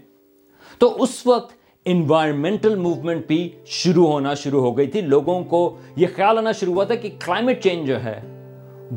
تو 0.78 1.04
اس 1.04 1.28
وقت 1.28 1.52
انوائرمنٹل 1.86 2.76
موومنٹ 2.76 3.28
بھی 3.28 3.50
شروع 3.66 4.08
ہونا 4.08 4.34
شروع 4.34 4.62
ہو 4.62 4.78
گئی 4.78 4.88
تھی۔ 4.88 5.02
لوگوں 5.02 5.44
کو 5.44 5.78
یہ 5.96 6.08
خیال 6.16 6.38
آنا 6.38 6.52
شروع 6.52 6.74
ہوا 6.74 6.84
تھا 6.84 6.96
کہ 6.96 7.10
کلائمیٹ 7.26 7.64
چینج 7.64 7.88
جو 7.88 8.04
ہے 8.04 8.22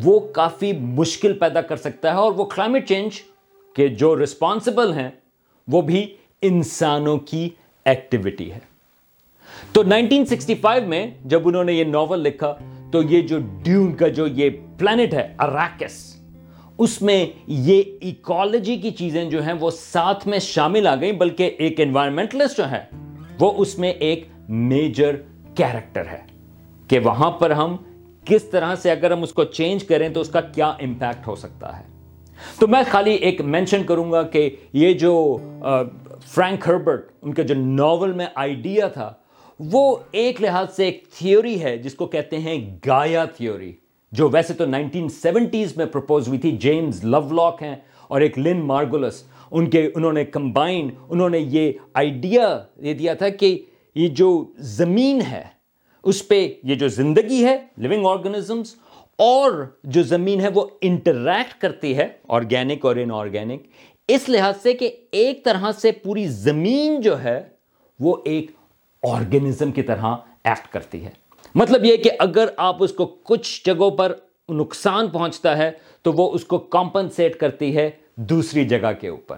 وہ 0.05 0.21
کافی 0.21 0.73
مشکل 0.73 1.33
پیدا 1.33 1.61
کر 1.61 1.77
سکتا 1.77 2.11
ہے 2.11 2.15
اور 2.15 2.33
وہ 2.33 2.45
کلائمیٹ 2.45 2.89
چینج 2.89 3.13
کے 3.75 3.89
جو 3.89 4.23
رسپانسبل 4.23 4.93
ہیں 4.93 5.11
وہ 5.69 5.83
بھی 5.83 6.17
انسانوں 6.43 7.17
کی 7.19 7.49
ایکٹیویٹی 7.85 8.53
ہے۔ 8.53 8.59
تو 9.73 9.83
1965 9.83 10.87
میں 10.87 11.07
جب 11.25 11.49
انہوں 11.49 11.65
نے 11.65 11.73
یہ 11.73 11.85
ناول 11.85 12.21
لکھا، 12.21 12.55
تو 12.93 13.03
یہ 13.03 13.21
جو 13.21 13.39
ڈیون 13.63 13.95
کا 13.95 14.09
جو 14.09 14.27
یہ 14.27 14.51
پلانٹ 14.79 15.15
ہے 15.15 15.35
اراکس 15.39 16.16
اس 16.79 17.01
میں 17.03 17.25
یہ 17.47 17.83
ایکالوجی 18.01 18.77
کی 18.77 18.91
چیزیں 18.91 19.25
جو 19.31 19.43
ہیں 19.43 19.53
وہ 19.53 19.71
ساتھ 19.71 20.27
میں 20.29 20.39
شامل 20.39 20.87
آ 20.87 20.95
گئیں، 21.01 21.13
بلکہ 21.13 21.55
ایک 21.59 21.81
انوائرمنٹلسٹ 21.81 22.57
جو 22.57 22.71
ہے 22.71 22.85
وہ 23.41 23.53
اس 23.57 23.79
میں 23.79 23.91
ایک 23.91 24.27
میجر 24.49 25.17
کیریکٹر 25.55 26.07
ہے 26.07 26.21
کہ 26.89 26.99
وہاں 26.99 27.31
پر 27.31 27.51
ہم 27.51 27.77
کس 28.25 28.45
طرح 28.45 28.75
سے 28.75 28.91
اگر 28.91 29.11
ہم 29.11 29.23
اس 29.23 29.33
کو 29.33 29.45
چینج 29.45 29.85
کریں 29.85 30.09
تو 30.09 30.21
اس 30.21 30.29
کا 30.29 30.41
کیا 30.41 30.67
امپیکٹ 30.67 31.27
ہو 31.27 31.35
سکتا 31.37 31.79
ہے۔ 31.79 31.85
تو 32.59 32.67
میں 32.67 32.83
خالی 32.91 33.13
ایک 33.13 33.41
مینشن 33.41 33.83
کروں 33.83 34.11
گا 34.13 34.23
کہ 34.23 34.49
یہ 34.73 34.93
جو 34.93 35.15
فرینک 36.27 36.69
ہربرٹ، 36.69 37.11
ان 37.23 37.35
کا 37.35 37.43
جو 37.43 37.55
ناول 37.55 38.13
میں 38.13 38.27
آئیڈیا 38.35 38.89
تھا، 38.89 39.13
وہ 39.61 39.97
ایک 40.13 40.43
لحاظ 40.43 40.75
سے 40.77 40.85
ایک 40.85 41.05
تھیوری 41.19 41.63
ہے، 41.63 41.77
جس 41.79 41.95
کو 41.95 42.07
کہتے 42.07 42.39
ہیں 42.39 42.59
گایا 42.87 43.25
تھیوری 43.25 43.73
جو 44.13 44.29
ویسے 44.29 44.55
تو 44.55 44.67
نائنٹین 44.67 45.09
سیونٹیز 45.09 45.77
میں 45.77 45.87
پرپوز 45.87 46.29
ہوئی 46.29 46.39
تھی، 46.39 46.51
جیمز 46.57 47.05
لو 47.05 47.21
لاک 47.35 47.63
ہیں 47.63 47.77
اور 48.09 48.21
ایک 48.21 48.39
لن 48.39 48.61
مارگولس، 48.61 49.23
ان 49.51 49.71
کے، 49.71 49.91
انہوں 49.95 50.13
نے 50.13 50.25
کمبائن 50.25 50.91
انہوں 51.09 51.31
نے 51.31 51.39
یہ 51.39 51.73
آئیڈیا 51.95 52.59
دے 52.83 52.95
دیا 52.95 53.15
تھا 53.15 53.29
کہ 53.29 53.59
یہ 53.95 54.09
جو 54.09 54.45
زمین 54.59 55.21
ہے، 55.31 55.45
اس 56.05 56.29
پہ 56.29 56.53
یہ 56.63 56.75
جو 56.75 56.89
زندگی 56.89 57.45
ہے 57.45 57.57
لیونگ 57.77 58.07
آرگنزمس 58.07 58.75
اور 59.19 59.53
جو 59.85 60.03
زمین 60.03 60.41
ہے 60.41 60.49
وہ 60.55 60.67
انٹریکٹ 60.81 61.61
کرتی 61.61 61.97
ہے 61.97 62.09
آرگینک 62.29 62.85
اور 62.85 62.97
ان 62.97 63.11
آرگینک 63.11 63.63
اس 64.09 64.29
لحاظ 64.29 64.55
سے 64.63 64.73
کہ 64.73 64.91
ایک 65.11 65.45
طرح 65.45 65.71
سے 65.73 65.93
پوری 65.93 66.27
زمین 66.29 67.01
جو 67.01 67.23
ہے 67.23 67.41
وہ 68.01 68.17
ایک 68.25 68.51
آرگنزم 69.03 69.73
کی 69.73 69.83
طرح 69.83 70.15
ایکٹ 70.45 70.73
کرتی 70.73 71.05
ہے۔ 71.05 71.11
مطلب 71.57 71.85
یہ 71.85 71.97
کہ 71.97 72.11
اگر 72.19 72.47
آپ 72.57 72.83
اس 72.83 72.93
کو 72.93 73.07
کچھ 73.07 73.67
جگہوں 73.67 73.91
پر 73.91 74.15
نقصان 74.49 75.11
پہنچتا 75.11 75.59
ہے 75.59 75.71
تو 76.03 76.13
وہ 76.13 76.33
اس 76.33 76.45
کو 76.45 76.59
کمپنسیٹ 76.59 77.37
کرتی 77.37 77.77
ہے 77.77 77.91
دوسری 78.15 78.65
جگہ 78.65 78.93
کے 79.01 79.09
اوپر۔ 79.09 79.37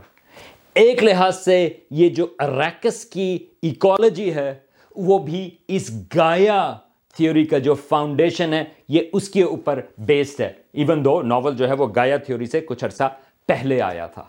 ایک 0.74 1.04
لحاظ 1.04 1.36
سے 1.44 1.68
یہ 1.90 2.08
جو 2.08 2.26
اریکس 2.38 3.04
کی 3.04 3.38
ایکالوجی 3.62 4.34
ہے، 4.34 4.58
وہ 4.96 5.18
بھی 5.18 5.50
اس 5.68 5.90
گایا 6.16 6.74
تھیوری 7.16 7.44
کا 7.44 7.58
جو 7.58 7.74
فاؤنڈیشن 7.74 8.52
ہے، 8.52 8.64
یہ 8.88 9.02
اس 9.12 9.28
کے 9.28 9.42
اوپر 9.42 9.80
بیسڈ 9.98 10.40
ہے۔ 10.40 10.52
ایون 10.72 11.04
دو 11.04 11.22
ناول 11.22 11.56
جو 11.56 11.68
ہے 11.68 11.74
وہ 11.74 11.86
گایا 11.96 12.16
تھیوری 12.16 12.46
سے 12.46 12.60
کچھ 12.60 12.84
عرصہ 12.84 13.16
پہلے 13.46 13.80
آیا 13.80 14.06
تھا۔ 14.06 14.24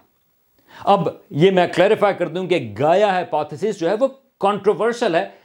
اب 0.84 1.10
یہ 1.30 1.52
میں 1.52 1.68
کلیریفائی 1.76 2.14
کر 2.18 2.28
دوں 2.28 2.48
کہ 2.48 2.74
گایا 2.80 3.20
ہیپوتھسس 3.20 3.80
جو 3.80 3.90
ہے 3.90 3.96
وہ 4.00 4.08
کانٹروورشل 4.40 5.16
ہے۔ 5.16 5.39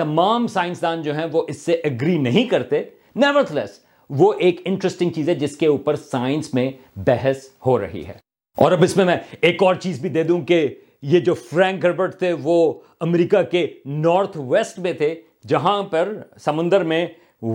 تمام 0.00 0.46
سائنسدان 0.46 1.02
جو 1.02 1.14
ہیں 1.14 1.26
وہ 1.32 1.42
اس 1.48 1.64
سے 1.64 1.72
اگری 1.84 2.18
نہیں 2.18 2.44
کرتے. 2.46 2.82
لیس 3.16 3.78
وہ 4.10 4.32
ایک 4.38 4.60
انٹرسٹنگ 4.64 5.10
چیز 5.10 5.28
ہے 5.28 5.34
جس 5.34 5.56
کے 5.56 5.66
اوپر 5.66 5.96
سائنس 5.96 6.52
میں 6.54 6.70
بحث 7.06 7.48
ہو 7.66 7.78
رہی 7.78 8.06
ہے. 8.06 8.14
اور 8.58 8.72
اب 8.72 8.82
اس 8.82 8.96
میں 8.96 9.04
میں 9.04 9.16
ایک 9.40 9.62
اور 9.62 9.74
چیز 9.74 10.00
بھی 10.00 10.08
دے 10.08 10.22
دوں 10.22 10.40
کہ 10.42 10.66
یہ 11.02 11.20
جو 11.20 11.34
فرینک 11.34 11.82
گربرٹ 11.82 12.18
تھے 12.18 12.32
وہ 12.42 12.56
امریکہ 13.00 13.42
کے 13.42 13.66
نارتھ 13.86 14.36
ویسٹ 14.48 14.78
میں 14.78 14.92
تھے، 14.92 15.14
جہاں 15.48 15.82
پر 15.82 16.12
سمندر 16.40 16.84
میں 16.84 17.06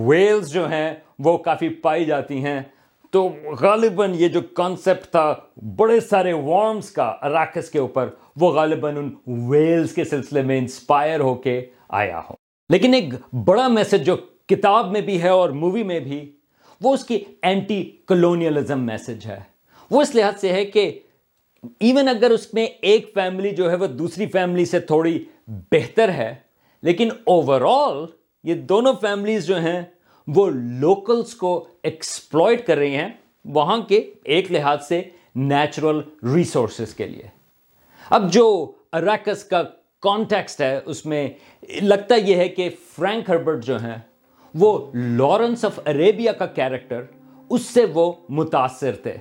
ویلز 0.06 0.52
جو 0.52 0.66
ہیں 0.68 0.94
وہ 1.18 1.36
کافی 1.38 1.68
پائی 1.82 2.04
جاتی 2.04 2.44
ہیں. 2.44 2.60
تو 3.12 3.28
غالباً 3.60 4.14
یہ 4.14 4.28
جو 4.28 4.40
کانسیپٹ 4.54 5.10
تھا 5.10 5.32
بڑے 5.76 6.00
سارے 6.00 6.32
وارمز 6.32 6.90
کا 6.90 7.06
اراکس 7.22 7.70
کے 7.70 7.78
اوپر، 7.78 8.08
وہ 8.36 8.52
غالباً 8.52 8.96
ان 8.96 9.14
ویلز 9.48 9.92
کے 9.92 10.04
سلسلے 10.04 10.42
میں 10.42 10.58
انسپائر 10.58 11.20
ہو 11.20 11.34
کے 11.34 11.60
آیا 11.88 12.20
ہو. 12.30 12.34
لیکن 12.70 12.94
ایک 12.94 13.12
بڑا 13.44 13.66
میسج 13.68 14.04
جو 14.06 14.16
کتاب 14.46 14.90
میں 14.92 15.00
بھی 15.00 15.20
ہے 15.22 15.28
اور 15.28 15.50
مووی 15.50 15.82
میں 15.82 15.98
بھی، 16.00 16.20
وہ 16.80 16.92
اس 16.94 17.04
کی 17.04 17.18
اینٹی 17.42 17.82
کلونیلزم 18.06 18.80
میسج 18.86 19.26
ہے۔ 19.26 19.38
وہ 19.90 20.00
اس 20.02 20.14
لحاظ 20.14 20.40
سے 20.40 20.52
ہے 20.52 20.64
کہ 20.64 20.90
ایون 21.80 22.08
اگر 22.08 22.30
اس 22.30 22.52
میں 22.54 22.64
ایک 22.64 23.10
فیملی 23.14 23.50
جو 23.50 23.70
ہے 23.70 23.76
وہ 23.76 23.86
دوسری 23.86 24.26
فیملی 24.26 24.64
سے 24.64 24.80
تھوڑی 24.80 25.18
بہتر 25.72 26.08
ہے، 26.08 26.34
لیکن 26.82 27.08
اوور 27.24 27.60
آل 27.60 28.04
یہ 28.44 28.54
دونوں 28.54 28.92
فیملیز 29.00 29.46
جو 29.46 29.60
ہیں 29.60 29.82
وہ 30.26 30.48
لوکلز 30.80 31.34
کو 31.34 31.52
ایکسپلوئٹ 31.82 32.66
کر 32.66 32.76
رہی 32.76 32.96
ہیں 32.96 33.08
وہاں 33.44 33.78
کے 33.78 34.04
ایک 34.24 34.52
لحاظ 34.52 34.86
سے 34.88 35.02
نیچرل 35.34 36.00
ریسورسز 36.34 36.94
کے 36.94 37.06
لیے۔ 37.06 37.26
اب 38.10 38.32
جو 38.32 38.72
اریکس 38.92 39.44
کا 39.44 39.62
کانٹیکسٹ 40.06 40.60
ہے، 40.60 40.78
اس 40.86 41.06
میں 41.06 41.28
لگتا 41.82 42.14
یہ 42.14 42.34
ہے 42.36 42.48
کہ 42.48 42.68
فرینک 42.96 43.30
ہربرٹ 43.30 43.64
جو 43.64 43.76
ہیں، 43.82 43.96
وہ 44.54 44.78
لارنس 44.94 45.64
آف 45.64 45.80
اریبیا 45.86 46.32
کا 46.32 46.46
کیریکٹر، 46.46 47.02
اس 47.50 47.62
سے 47.62 47.84
وہ 47.94 48.12
متاثر 48.28 48.94
تھے۔ 49.02 49.16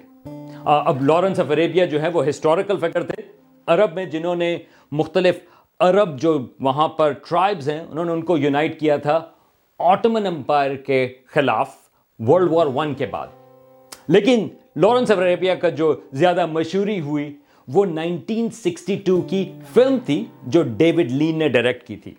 اب 0.65 1.01
لارنس 1.01 1.39
آف 1.39 1.51
اریبیا 1.51 1.85
جو 1.85 2.01
ہے 2.01 2.09
وہ 2.09 2.27
ہسٹوریکل 2.29 2.77
فیکٹر 2.79 3.03
تھے۔ 3.03 3.21
عرب 3.67 3.93
میں 3.93 4.05
جنہوں 4.05 4.35
نے 4.35 4.57
مختلف 4.91 5.39
عرب 5.79 6.19
جو 6.19 6.37
وہاں 6.59 6.87
پر 6.87 7.11
ٹرائبز 7.29 7.69
ہیں، 7.69 7.79
انہوں 7.91 8.05
نے 8.05 8.11
ان 8.11 8.21
کو 8.21 8.37
یونائٹ 8.37 8.79
کیا 8.79 8.97
تھا 8.97 9.19
آٹمن 9.79 10.25
امپائر 10.25 10.75
کے 10.75 11.07
خلاف 11.25 11.69
ورلڈ 12.19 12.51
وار 12.51 12.67
ون 12.75 12.93
کے 12.93 13.05
بعد۔ 13.05 13.27
لیکن 14.07 14.47
لارنس 14.75 15.11
آف 15.11 15.17
اریبیا 15.17 15.55
کا 15.55 15.69
جو 15.69 15.93
زیادہ 16.13 16.45
مشہوری 16.45 16.99
ہوئی 16.99 17.37
وہ 17.67 17.85
1962 17.85 19.19
کی 19.29 19.43
فلم 19.73 19.97
تھی 20.05 20.23
جو 20.47 20.61
ڈیوڈ 20.77 21.11
لین 21.11 21.37
نے 21.39 21.47
ڈائریکٹ 21.49 21.87
کی 21.87 21.95
تھی۔ 21.95 22.13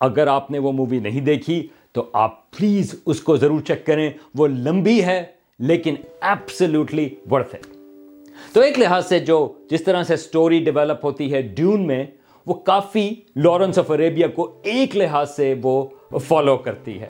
اگر 0.00 0.26
آپ 0.26 0.50
نے 0.50 0.58
وہ 0.58 0.72
مووی 0.72 0.98
نہیں 0.98 1.20
دیکھی، 1.20 1.66
تو 1.92 2.04
آپ 2.12 2.50
پلیز 2.50 2.94
اس 3.06 3.20
کو 3.20 3.36
ضرور 3.36 3.60
چیک 3.60 3.84
کریں۔ 3.86 4.10
وہ 4.34 4.46
لمبی 4.46 5.02
ہے، 5.02 5.22
لیکن 5.58 5.94
ایپسلوٹلی 6.20 7.08
ورتھ 7.30 7.54
ہے 7.54 7.60
تو 8.52 8.60
ایک 8.60 8.78
لحاظ 8.78 9.08
سے 9.08 9.18
جو 9.18 9.52
جس 9.70 9.82
طرح 9.84 10.02
سے 10.02 10.16
سٹوری 10.16 10.58
ڈیولپ 10.64 11.04
ہوتی 11.04 11.32
ہے 11.32 11.42
ڈیون 11.42 11.86
میں، 11.86 12.04
وہ 12.46 12.54
کافی 12.54 13.08
لارنس 13.36 13.78
آف 13.78 13.90
عریبیا 13.90 14.26
کو 14.28 14.50
ایک 14.62 14.96
لحاظ 14.96 15.34
سے 15.36 15.54
وہ 15.62 15.84
فالو 16.26 16.56
کرتی 16.56 17.00
ہے۔ 17.00 17.08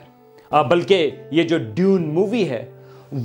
بلکہ 0.69 1.09
یہ 1.31 1.43
جو 1.43 1.57
ڈیون 1.73 2.07
مووی 2.13 2.47
ہے، 2.49 2.63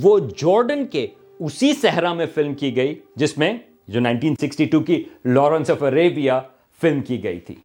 وہ 0.01 0.17
جارڈن 0.37 0.85
کے 0.85 1.07
اسی 1.39 1.73
صحرا 1.73 2.13
میں 2.13 2.25
فلم 2.33 2.53
کی 2.53 2.75
گئی، 2.75 2.95
جس 3.15 3.37
میں 3.37 3.53
جو 3.87 3.99
1962 3.99 4.83
کی 4.83 5.03
لارنس 5.25 5.69
آف 5.69 5.83
عریبیا 5.83 6.41
فلم 6.81 7.01
کی 7.01 7.23
گئی 7.23 7.39
تھی۔ 7.39 7.55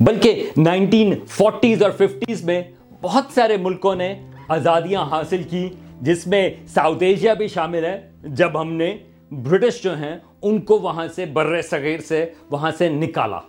بلکہ 0.00 0.50
1940s 0.56 1.82
اور 1.82 1.90
50s 1.90 2.44
میں 2.44 2.62
بہت 3.00 3.24
سارے 3.34 3.56
ملکوں 3.56 3.94
نے 3.94 4.30
آزادیاں 4.48 5.02
حاصل 5.02 5.42
کی، 5.42 5.68
جس 6.00 6.26
میں 6.26 6.50
ساؤتھ 6.68 7.02
ایشیا 7.02 7.34
بھی 7.34 7.48
شامل 7.48 7.84
ہے۔ 7.84 8.10
جب 8.22 8.60
ہم 8.60 8.72
نے 8.72 8.96
برٹش 9.30 9.82
جو 9.82 9.98
ہیں، 9.98 10.16
ان 10.42 10.60
کو 10.60 10.78
وہاں 10.78 11.08
سے 11.08 11.26
بر 11.26 11.62
صغیر 11.62 12.00
سے 12.00 12.26
وہاں 12.50 12.70
سے 12.78 12.88
نکالا۔ 12.88 13.40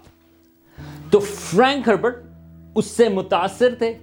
تو 1.09 1.19
فرینک 1.19 1.87
ہربرٹ 1.87 2.23
اس 2.75 2.85
سے 2.85 3.09
متاثر 3.09 3.75
تھے 3.75 3.93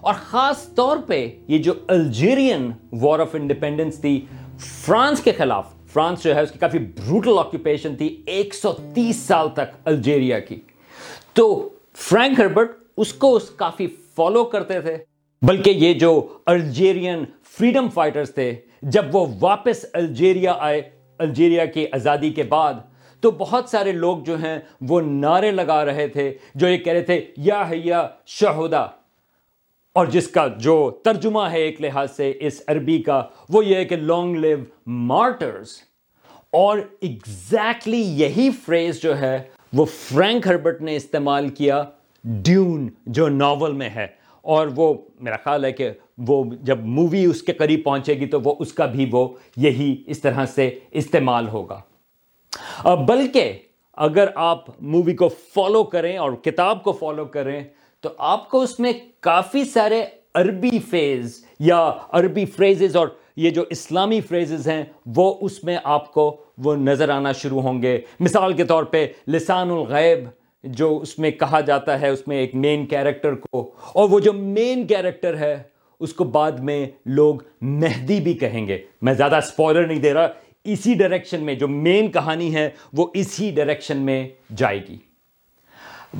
اور 0.00 0.14
خاص 0.14 0.74
طور 0.74 0.96
پہ 1.06 1.38
یہ 1.48 1.58
جو 1.58 1.72
الجیرین 1.88 2.70
وار 2.92 3.18
آف 3.18 3.34
انڈیپینڈنس 3.34 4.00
تھی 4.00 4.24
فرانس 4.58 5.20
کے 5.20 5.32
خلاف 5.32 5.75
فرانس 5.96 6.22
جو 6.22 6.34
ہے 6.34 6.40
اس 6.42 6.50
کی 6.50 6.58
کافی 6.58 6.78
بروٹل 6.78 7.38
آکوپیشن 7.38 7.94
تھی، 7.96 8.22
ایک 8.26 8.54
سو 8.54 8.72
تیس 8.94 9.16
سال 9.16 9.48
تک 9.48 9.74
الجیریا 9.84 10.38
کی۔ 10.38 10.60
تو 11.32 11.46
فرینک 11.96 12.40
ہربرٹ 12.40 12.72
اس 12.96 13.12
کو 13.12 13.34
اس 13.36 13.48
کافی 13.50 13.86
فالو 14.16 14.44
کرتے 14.44 14.80
تھے، 14.80 14.96
بلکہ 15.42 15.70
یہ 15.70 15.94
جو 15.94 16.26
الجیرین 16.46 17.24
فریڈم 17.58 17.88
فائٹرز 17.88 18.34
تھے، 18.34 18.54
جب 18.82 19.14
وہ 19.16 19.26
واپس 19.40 19.84
الجیریا 19.92 20.54
آئے، 20.58 20.82
الجیریا 21.18 21.64
کی 21.64 21.86
آزادی 21.92 22.30
کے 22.30 22.42
بعد، 22.42 22.74
تو 23.20 23.30
بہت 23.30 23.68
سارے 23.68 23.92
لوگ 23.92 24.18
جو 24.18 24.36
ہیں 24.38 24.58
وہ 24.80 25.00
نعرے 25.00 25.50
لگا 25.50 25.84
رہے 25.84 26.08
تھے، 26.08 26.32
جو 26.54 26.68
یہ 26.68 26.76
کہہ 26.76 26.92
رہے 26.92 27.02
تھے، 27.02 27.20
یا 27.36 27.64
حیا 27.70 28.06
شہدا۔ 28.26 28.86
اور 29.96 30.06
جس 30.06 30.28
کا 30.28 30.46
جو 30.46 30.90
ترجمہ 31.04 31.40
ہے 31.40 31.60
ایک 31.60 31.80
لحاظ 31.80 32.16
سے 32.16 32.32
اس 32.40 32.62
عربی 32.66 33.02
کا، 33.02 33.22
وہ 33.48 33.66
یہ 33.66 33.76
ہے 33.76 33.84
کہ 33.84 33.96
لانگ 33.96 34.36
لیو 34.36 34.58
مارٹرز 34.86 35.68
اور 36.52 36.78
ایگزیکٹلی 37.00 38.00
یہی 38.00 38.50
فریز 38.50 39.02
جو 39.02 39.18
ہے، 39.18 39.42
وہ 39.72 39.84
فرینک 39.84 40.46
ہربرٹ 40.46 40.82
نے 40.82 40.96
استعمال 40.96 41.48
کیا 41.48 41.82
ڈیون، 42.24 42.88
جو 43.06 43.28
ناول 43.28 43.72
میں 43.72 43.90
ہے۔ 43.90 44.06
اور 44.42 44.66
وہ 44.76 44.94
میرا 45.20 45.36
خیال 45.36 45.64
ہے 45.64 45.72
کہ 45.72 45.90
وہ 46.18 46.44
جب 46.62 46.78
مووی 46.80 47.24
اس 47.24 47.42
کے 47.42 47.52
قریب 47.52 47.80
پہنچے 47.84 48.14
گی 48.14 48.26
تو 48.26 48.40
وہ 48.40 48.54
اس 48.58 48.72
کا 48.72 48.86
بھی 48.86 49.08
وہ 49.12 49.28
یہی 49.56 50.02
اس 50.06 50.20
طرح 50.20 50.46
سے 50.46 50.78
استعمال 50.90 51.48
ہوگا۔ 51.48 51.80
بلکہ 52.84 53.52
اگر 53.92 54.26
آپ 54.34 54.82
مووی 54.82 55.14
کو 55.14 55.28
فالو 55.28 55.84
کریں 55.84 56.18
اور 56.18 56.32
کتاب 56.32 56.82
کو 56.82 56.92
فالو 56.92 57.24
کریں 57.24 57.64
تو 58.06 58.12
آپ 58.18 58.50
کو 58.50 58.60
اس 58.60 58.80
میں 58.80 58.92
کافی 59.20 59.64
سارے 59.64 60.04
عربی 60.34 60.78
فیز 60.90 61.46
یا 61.60 61.92
عربی 62.12 62.44
فریزز 62.44 62.96
اور 62.96 63.08
یہ 63.36 63.50
جو 63.50 63.64
اسلامی 63.70 64.20
فریزز 64.20 64.68
ہیں، 64.68 64.84
وہ 65.16 65.34
اس 65.40 65.64
میں 65.64 65.78
آپ 65.84 66.12
کو 66.12 66.36
وہ 66.58 66.76
نظر 66.76 67.08
آنا 67.08 67.32
شروع 67.32 67.60
ہوں 67.60 67.82
گے۔ 67.82 68.00
مثال 68.20 68.52
کے 68.52 68.64
طور 68.64 68.84
پہ، 68.84 69.06
لسان 69.28 69.70
الغیب 69.70 70.28
جو 70.64 70.98
اس 71.02 71.18
میں 71.18 71.30
کہا 71.30 71.60
جاتا 71.60 72.00
ہے، 72.00 72.08
اس 72.08 72.28
میں 72.28 72.36
ایک 72.36 72.54
مین 72.54 72.86
کیریکٹر 72.86 73.34
کو۔ 73.34 73.70
اور 73.92 74.08
وہ 74.08 74.20
جو 74.20 74.32
مین 74.32 74.86
کیریکٹر 74.86 75.36
ہے، 75.36 75.62
اس 76.00 76.12
کو 76.12 76.24
بعد 76.24 76.52
میں 76.52 76.86
لوگ 77.06 77.34
مہدی 77.60 78.20
بھی 78.20 78.34
کہیں 78.34 78.66
گے۔ 78.66 78.78
میں 79.02 79.14
زیادہ 79.14 79.38
سپوائلر 79.42 79.86
نہیں 79.86 80.00
دے 80.00 80.14
رہا، 80.14 80.28
اسی 80.64 80.94
ڈائریکشن 80.94 81.42
میں 81.42 81.54
جو 81.54 81.68
مین 81.68 82.10
کہانی 82.10 82.54
ہے، 82.54 82.70
وہ 82.92 83.06
اسی 83.14 83.50
ڈائریکشن 83.50 83.96
میں 83.96 84.28
جائے 84.56 84.80
گی۔ 84.88 85.05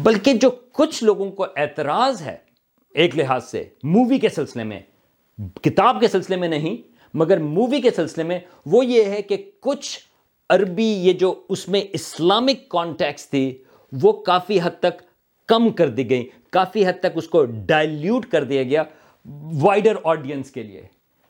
بلکہ 0.03 0.33
جو 0.33 0.51
کچھ 0.51 1.05
لوگوں 1.05 1.31
کو 1.31 1.47
اعتراض 1.57 2.23
ہے، 2.23 2.37
ایک 2.95 3.19
لحاظ 3.19 3.45
سے 3.45 3.65
مووی 3.83 4.19
کے 4.19 4.29
سلسلے 4.29 4.65
میں، 4.65 4.81
کتاب 5.63 6.01
کے 6.01 6.09
سلسلے 6.09 6.37
میں 6.37 6.49
نہیں، 6.49 6.77
مگر 7.15 7.39
مووی 7.39 7.81
کے 7.81 7.91
سلسلے 7.91 8.25
میں، 8.25 8.39
وہ 8.67 8.87
یہ 8.87 9.05
ہے 9.05 9.23
کہ 9.23 9.51
کچھ 9.61 9.99
عربی 10.51 10.85
یہ 10.85 11.13
جو 11.13 11.35
اس 11.49 11.69
میں 11.69 11.83
اسلامک 11.93 12.69
کانٹیکس 12.69 13.31
تھی، 13.31 13.63
وہ 14.03 14.13
کافی 14.13 14.59
حد 14.63 14.81
تک 14.81 15.03
کم 15.47 15.71
کر 15.71 15.89
دی 15.89 16.11
گئی 16.11 16.29
کافی 16.51 16.87
حد 16.87 17.01
تک 17.01 17.07
اس 17.15 17.29
کو 17.29 17.45
ڈائلیوٹ 17.45 18.27
کر 18.27 18.45
دیا 18.45 18.63
گیا 18.63 18.83
وائڈر 19.61 19.95
آڈینس 20.05 20.51
کے 20.51 20.63
لیے۔ 20.63 20.83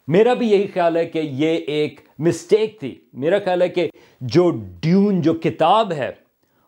میرا 0.08 0.34
بھی 0.34 0.50
یہی 0.50 0.66
خیال 0.66 0.96
ہے 0.96 1.04
کہ 1.04 1.18
یہ 1.18 1.56
ایک 1.56 2.00
مسٹیک 2.18 2.80
تھی۔ 2.80 2.94
میرا 3.12 3.38
خیال 3.38 3.62
ہے 3.62 3.68
کہ 3.68 3.88
جو 4.20 4.50
ڈیون، 4.80 5.20
جو 5.20 5.34
کتاب 5.34 5.92
ہے، 5.92 6.12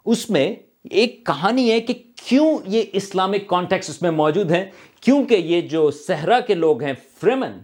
اس 0.05 0.31
میں 0.31 0.55
ایک 0.91 1.25
کہانی 1.27 1.71
ہے 1.71 1.81
کہ 1.81 1.95
کیوں 2.25 2.59
یہ 2.67 2.83
اسلامک 2.93 3.47
کانٹیکس 3.47 3.91
اس 3.91 4.01
میں 4.03 4.11
موجود 4.11 4.51
ہیں، 4.51 4.65
کیونکہ 5.01 5.35
یہ 5.35 5.61
جو 5.69 5.91
صحرا 5.91 6.41
کے 6.41 6.55
لوگ 6.55 6.83
ہیں 6.83 6.93
فریمن 7.21 7.59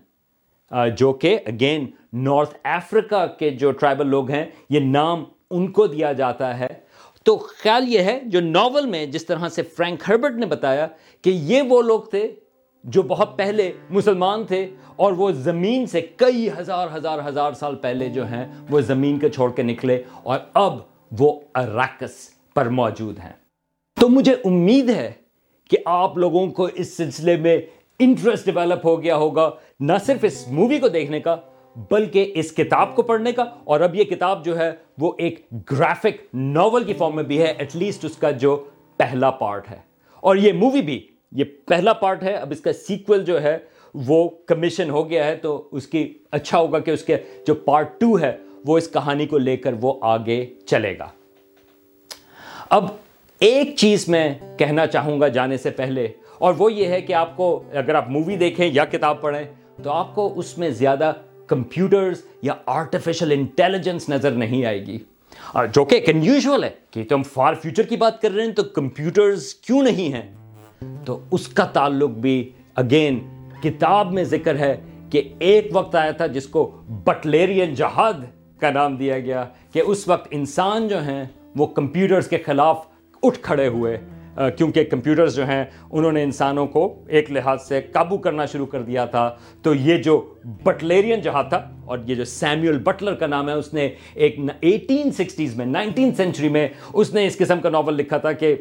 جو 0.96 1.12
کہ 1.12 1.38
اگین 1.46 1.86
نارتھ 2.24 2.54
افریقہ 2.64 3.26
کے 3.38 3.50
جو 3.50 3.70
ٹرائبل 3.70 4.06
لوگ 4.06 4.30
ہیں، 4.30 4.44
یہ 4.70 4.80
نام 4.80 5.24
ان 5.50 5.70
کو 5.72 5.86
دیا 5.86 6.12
جاتا 6.12 6.58
ہے۔ 6.58 6.68
تو 7.26 7.36
خیال 7.36 7.88
یہ 7.88 8.00
ہے، 8.00 8.18
جو 8.24 8.40
ناول 8.40 8.86
میں 8.86 9.04
جس 9.06 9.26
طرح 9.26 9.48
سے 9.48 9.62
فرینک 9.76 10.02
ہربرٹ 10.08 10.36
نے 10.36 10.46
بتایا 10.46 10.86
کہ 11.24 11.30
یہ 11.30 11.62
وہ 11.62 11.82
لوگ 11.82 12.00
تھے 12.00 12.26
جو 12.84 13.02
بہت 13.02 13.36
پہلے 13.38 13.70
مسلمان 13.90 14.44
تھے 14.46 14.66
اور 14.96 15.12
وہ 15.12 15.30
زمین 15.44 15.86
سے 15.86 16.00
کئی 16.16 16.48
ہزار 16.58 16.88
ہزار 16.96 17.18
ہزار 17.28 17.52
سال 17.52 17.76
پہلے 17.76 18.08
جو 18.08 18.26
ہیں، 18.26 18.44
وہ 18.70 18.80
زمین 18.80 19.18
کے 19.18 19.28
چھوڑ 19.28 19.50
کے 19.52 19.62
نکلے 19.62 20.02
اور 20.22 20.38
اب 20.54 20.78
وہ 21.20 21.32
اراکس 21.54 22.28
پر 22.54 22.68
موجود 22.68 23.18
ہیں۔ 23.18 23.32
تو 24.00 24.08
مجھے 24.08 24.34
امید 24.44 24.90
ہے 24.90 25.12
کہ 25.70 25.78
آپ 25.84 26.18
لوگوں 26.18 26.46
کو 26.46 26.68
اس 26.74 26.96
سلسلے 26.96 27.36
میں 27.36 27.58
انٹرسٹ 27.98 28.44
ڈیولپ 28.44 28.86
ہو 28.86 29.02
گیا 29.02 29.16
ہوگا، 29.16 29.50
نہ 29.80 29.92
صرف 30.06 30.18
اس 30.22 30.48
مووی 30.48 30.78
کو 30.78 30.88
دیکھنے 30.88 31.20
کا، 31.20 31.36
بلکہ 31.90 32.32
اس 32.34 32.52
کتاب 32.52 32.96
کو 32.96 33.02
پڑھنے 33.02 33.32
کا۔ 33.32 33.44
اور 33.64 33.80
اب 33.80 33.94
یہ 33.94 34.04
کتاب 34.04 34.44
جو 34.44 34.58
ہے، 34.58 34.72
وہ 34.98 35.12
ایک 35.18 35.46
گرافک 35.70 36.34
ناول 36.34 36.84
کی 36.84 36.92
فارم 36.92 37.16
میں 37.16 37.24
بھی 37.24 37.38
ہے 37.38 37.54
ایٹ 37.58 37.76
لیسٹ 37.76 38.04
اس 38.04 38.16
کا 38.16 38.30
جو 38.30 38.64
پہلا 38.96 39.30
پارٹ 39.30 39.70
ہے۔ 39.70 39.78
اور 40.20 40.36
یہ 40.36 40.52
مووی 40.52 40.82
بھی، 40.82 41.06
یہ 41.32 41.44
پہلا 41.66 41.92
پارٹ 41.92 42.22
ہے۔ 42.22 42.32
اب 42.32 42.50
اس 42.50 42.60
کا 42.60 42.72
سیکول 42.72 43.24
جو 43.24 43.42
ہے، 43.42 43.58
وہ 43.94 44.28
کمیشن 44.46 44.90
ہو 44.90 45.10
گیا 45.10 45.24
ہے۔ 45.24 45.36
تو 45.36 45.68
اس 45.72 45.86
کی 45.86 46.14
اچھا 46.30 46.58
ہوگا 46.58 46.78
کہ 46.78 46.90
اس 46.90 47.04
کے 47.04 47.16
جو 47.46 47.54
پارٹ 47.54 48.00
ٹو 48.00 48.20
ہے، 48.20 48.36
وہ 48.66 48.78
اس 48.78 48.92
کہانی 48.92 49.26
کو 49.26 49.38
لے 49.38 49.56
کر 49.56 49.74
وہ 49.80 49.94
آگے 50.00 50.46
چلے 50.66 50.98
گا۔ 50.98 51.08
اب 52.70 52.84
ایک 53.40 53.74
چیز 53.76 54.08
میں 54.08 54.34
کہنا 54.58 54.86
چاہوں 54.86 55.20
گا 55.20 55.28
جانے 55.28 55.56
سے 55.56 55.70
پہلے، 55.70 56.06
اور 56.38 56.54
وہ 56.58 56.72
یہ 56.72 56.86
ہے 56.86 57.00
کہ 57.00 57.12
آپ 57.14 57.36
کو 57.36 57.48
اگر 57.72 57.94
آپ 57.94 58.08
مووی 58.10 58.36
دیکھیں 58.36 58.68
یا 58.72 58.84
کتاب 58.84 59.20
پڑھیں، 59.20 59.44
تو 59.82 59.90
آپ 59.90 60.14
کو 60.14 60.32
اس 60.38 60.56
میں 60.58 60.70
زیادہ 60.72 61.12
کمپیوٹرز 61.46 62.22
یا 62.42 62.54
آرٹیفیشل 62.66 63.32
انٹیلیجنس 63.32 64.08
نظر 64.08 64.30
نہیں 64.32 64.64
آئے 64.64 64.86
گی۔ 64.86 64.98
جو 65.74 65.84
کہ 65.84 66.00
انیوژل 66.06 66.64
ہے 66.64 66.70
کہ 66.90 67.04
تم 67.08 67.22
فار 67.32 67.54
فیوچر 67.62 67.86
کی 67.86 67.96
بات 67.96 68.20
کر 68.22 68.30
رہے 68.30 68.44
ہیں، 68.44 68.52
تو 68.52 68.62
کمپیوٹرز 68.74 69.54
کیوں 69.56 69.82
نہیں 69.82 70.12
ہیں؟ 70.12 71.04
تو 71.06 71.18
اس 71.30 71.48
کا 71.48 71.64
تعلق 71.72 72.10
بھی 72.18 72.50
اگین 72.76 73.18
کتاب 73.62 74.12
میں 74.12 74.24
ذکر 74.24 74.58
ہے 74.58 74.74
کہ 75.10 75.22
ایک 75.38 75.68
وقت 75.72 75.94
آیا 75.94 76.10
تھا 76.10 76.26
جس 76.26 76.46
کو 76.46 76.70
بٹلیرین 77.04 77.74
جہاد 77.74 78.24
کا 78.60 78.70
نام 78.70 78.96
دیا 78.96 79.18
گیا، 79.18 79.44
کہ 79.72 79.82
اس 79.86 80.06
وقت 80.08 80.28
انسان 80.30 80.88
جو 80.88 81.02
ہیں 81.02 81.24
وہ 81.54 81.66
کمپیوٹرز 81.76 82.28
کے 82.28 82.38
خلاف 82.46 82.86
اٹھ 83.22 83.38
کھڑے 83.42 83.66
ہوئے 83.68 83.96
کیونکہ 84.56 84.84
کمپیوٹرز 84.90 85.34
جو 85.36 85.44
ہیں، 85.46 85.64
انہوں 85.90 86.12
نے 86.12 86.22
انسانوں 86.22 86.66
کو 86.66 86.82
ایک 87.08 87.30
لحاظ 87.32 87.62
سے 87.62 87.80
قابو 87.92 88.16
کرنا 88.18 88.46
شروع 88.52 88.66
کر 88.66 88.82
دیا 88.82 89.04
تھا۔ 89.06 89.28
تو 89.62 89.74
یہ 89.74 89.96
جو 90.02 90.18
بٹلیرین 90.64 91.20
جہاں 91.20 91.42
تھا، 91.48 91.60
اور 91.84 91.98
یہ 92.06 92.14
جو 92.14 92.24
سیمیول 92.24 92.78
بٹلر 92.84 93.14
کا 93.14 93.26
نام 93.26 93.48
ہے، 93.48 93.54
اس 93.54 93.72
نے 93.74 93.88
ایک 94.14 94.38
ایٹین 94.60 95.10
سکسٹیز 95.10 95.56
میں، 95.56 95.66
نائنٹین 95.66 96.14
سینچری 96.14 96.48
میں، 96.48 96.66
اس 96.92 97.14
نے 97.14 97.26
اس 97.26 97.38
قسم 97.38 97.60
کا 97.60 97.70
ناول 97.70 97.96
لکھا 97.96 98.18
تھا 98.18 98.32
کہ 98.32 98.54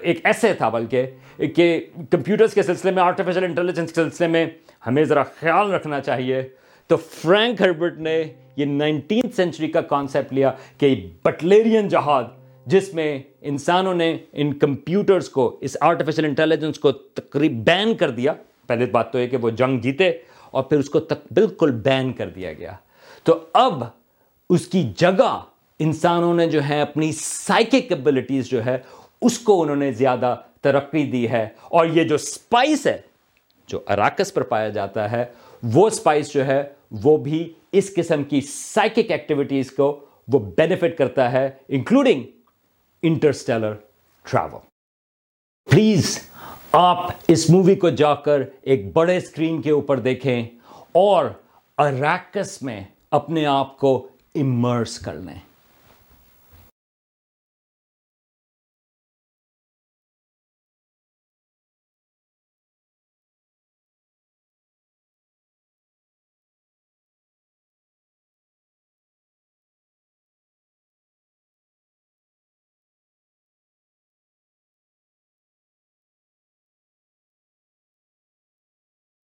ایک 0.00 0.20
ایسے 0.24 0.52
تھا 0.54 0.68
بلکہ 0.68 1.06
کہ 1.54 1.80
کمپیوٹرز 2.10 2.54
کے 2.54 2.62
سلسلے 2.62 2.90
میں 2.90 3.02
آرٹیفیشل 3.02 3.44
انٹیلیجنس 3.44 3.92
کے 3.92 4.02
سلسلے 4.02 4.28
میں 4.28 4.46
ہمیں 4.86 5.04
ذرا 5.04 5.22
خیال 5.40 5.72
رکھنا 5.74 6.00
چاہیے۔ 6.00 6.42
تو 6.86 6.96
فرینک 6.96 7.60
ہربرٹ 7.60 7.98
نے 7.98 8.24
یہ 8.56 8.64
نائنٹین 8.64 9.30
سینچری 9.36 9.68
کا 9.68 9.80
کانسیپٹ 9.80 10.32
لیا 10.32 10.52
کہ 10.78 11.10
بٹلیرین 11.22 11.88
جہاد، 11.88 12.24
جس 12.66 12.94
میں 12.94 13.22
انسانوں 13.40 13.94
نے 13.94 14.16
ان 14.32 14.58
کمپیوٹرز 14.58 15.28
کو، 15.28 15.58
اس 15.60 15.76
آرٹیفیشل 15.80 16.24
انٹیلیجنس 16.24 16.78
کو 16.78 16.92
تقریب 16.92 17.52
بین 17.52 17.94
کر 17.94 18.10
دیا۔ 18.10 18.32
پہلے 18.66 18.86
بات 18.86 19.12
تو 19.12 19.18
یہ 19.18 19.26
کہ 19.26 19.36
وہ 19.36 19.50
جنگ 19.50 19.78
جیتے 19.78 20.10
اور 20.50 20.62
پھر 20.62 20.78
اس 20.78 20.90
کو 20.90 21.00
تک 21.00 21.32
بالکل 21.32 21.70
بین 21.70 22.12
کر 22.12 22.28
دیا 22.28 22.52
گیا۔ 22.52 22.72
تو 23.24 23.38
اب 23.52 23.84
اس 24.50 24.66
کی 24.66 24.92
جگہ 24.96 25.42
انسانوں 25.78 26.34
نے 26.34 26.46
جو 26.46 26.60
ہے 26.68 26.80
اپنی 26.80 27.12
سائکک 27.12 27.92
ایبلٹیز 27.92 28.50
جو 28.50 28.64
ہے، 28.64 28.78
اس 29.22 29.38
کو 29.38 29.62
انہوں 29.62 29.76
نے 29.76 29.92
زیادہ 29.92 30.36
ترقی 30.60 31.04
دی 31.04 31.30
ہے۔ 31.30 31.48
اور 31.62 31.86
یہ 31.86 32.04
جو 32.04 32.16
سپائس 32.16 32.86
ہے، 32.86 32.98
جو 33.66 33.80
اراکس 33.86 34.34
پر 34.34 34.42
پایا 34.42 34.68
جاتا 34.68 35.12
ہے، 35.12 35.24
وہ 35.62 35.90
سپائس 35.90 36.32
جو 36.32 36.46
ہے 36.46 36.75
وہ 36.90 37.16
بھی 37.16 37.52
اس 37.72 37.94
قسم 37.94 38.24
کی 38.24 38.40
سائیکک 38.40 39.10
ایکٹیویٹیز 39.10 39.70
کو 39.70 40.06
وہ 40.32 40.38
بینیفٹ 40.38 40.98
کرتا 40.98 41.32
ہے 41.32 41.50
انکلوڈنگ 41.68 42.22
انٹرسٹیلر 43.02 43.74
ٹریول 44.24 44.58
پلیز 45.70 46.18
آپ 46.72 47.10
اس 47.28 47.50
مووی 47.50 47.74
کو 47.74 47.90
جا 47.90 48.14
کر 48.14 48.42
ایک 48.62 48.92
بڑے 48.92 49.16
اسکرین 49.16 49.62
کے 49.62 49.70
اوپر 49.70 49.98
دیکھیں 49.98 50.42
اور 50.92 51.26
اریکس 51.78 52.62
میں 52.62 52.84
اپنے 53.10 53.46
آپ 53.46 53.78
کو 53.78 54.08
امرس 54.34 54.98
کر 54.98 55.14
لیں۔ 55.14 55.38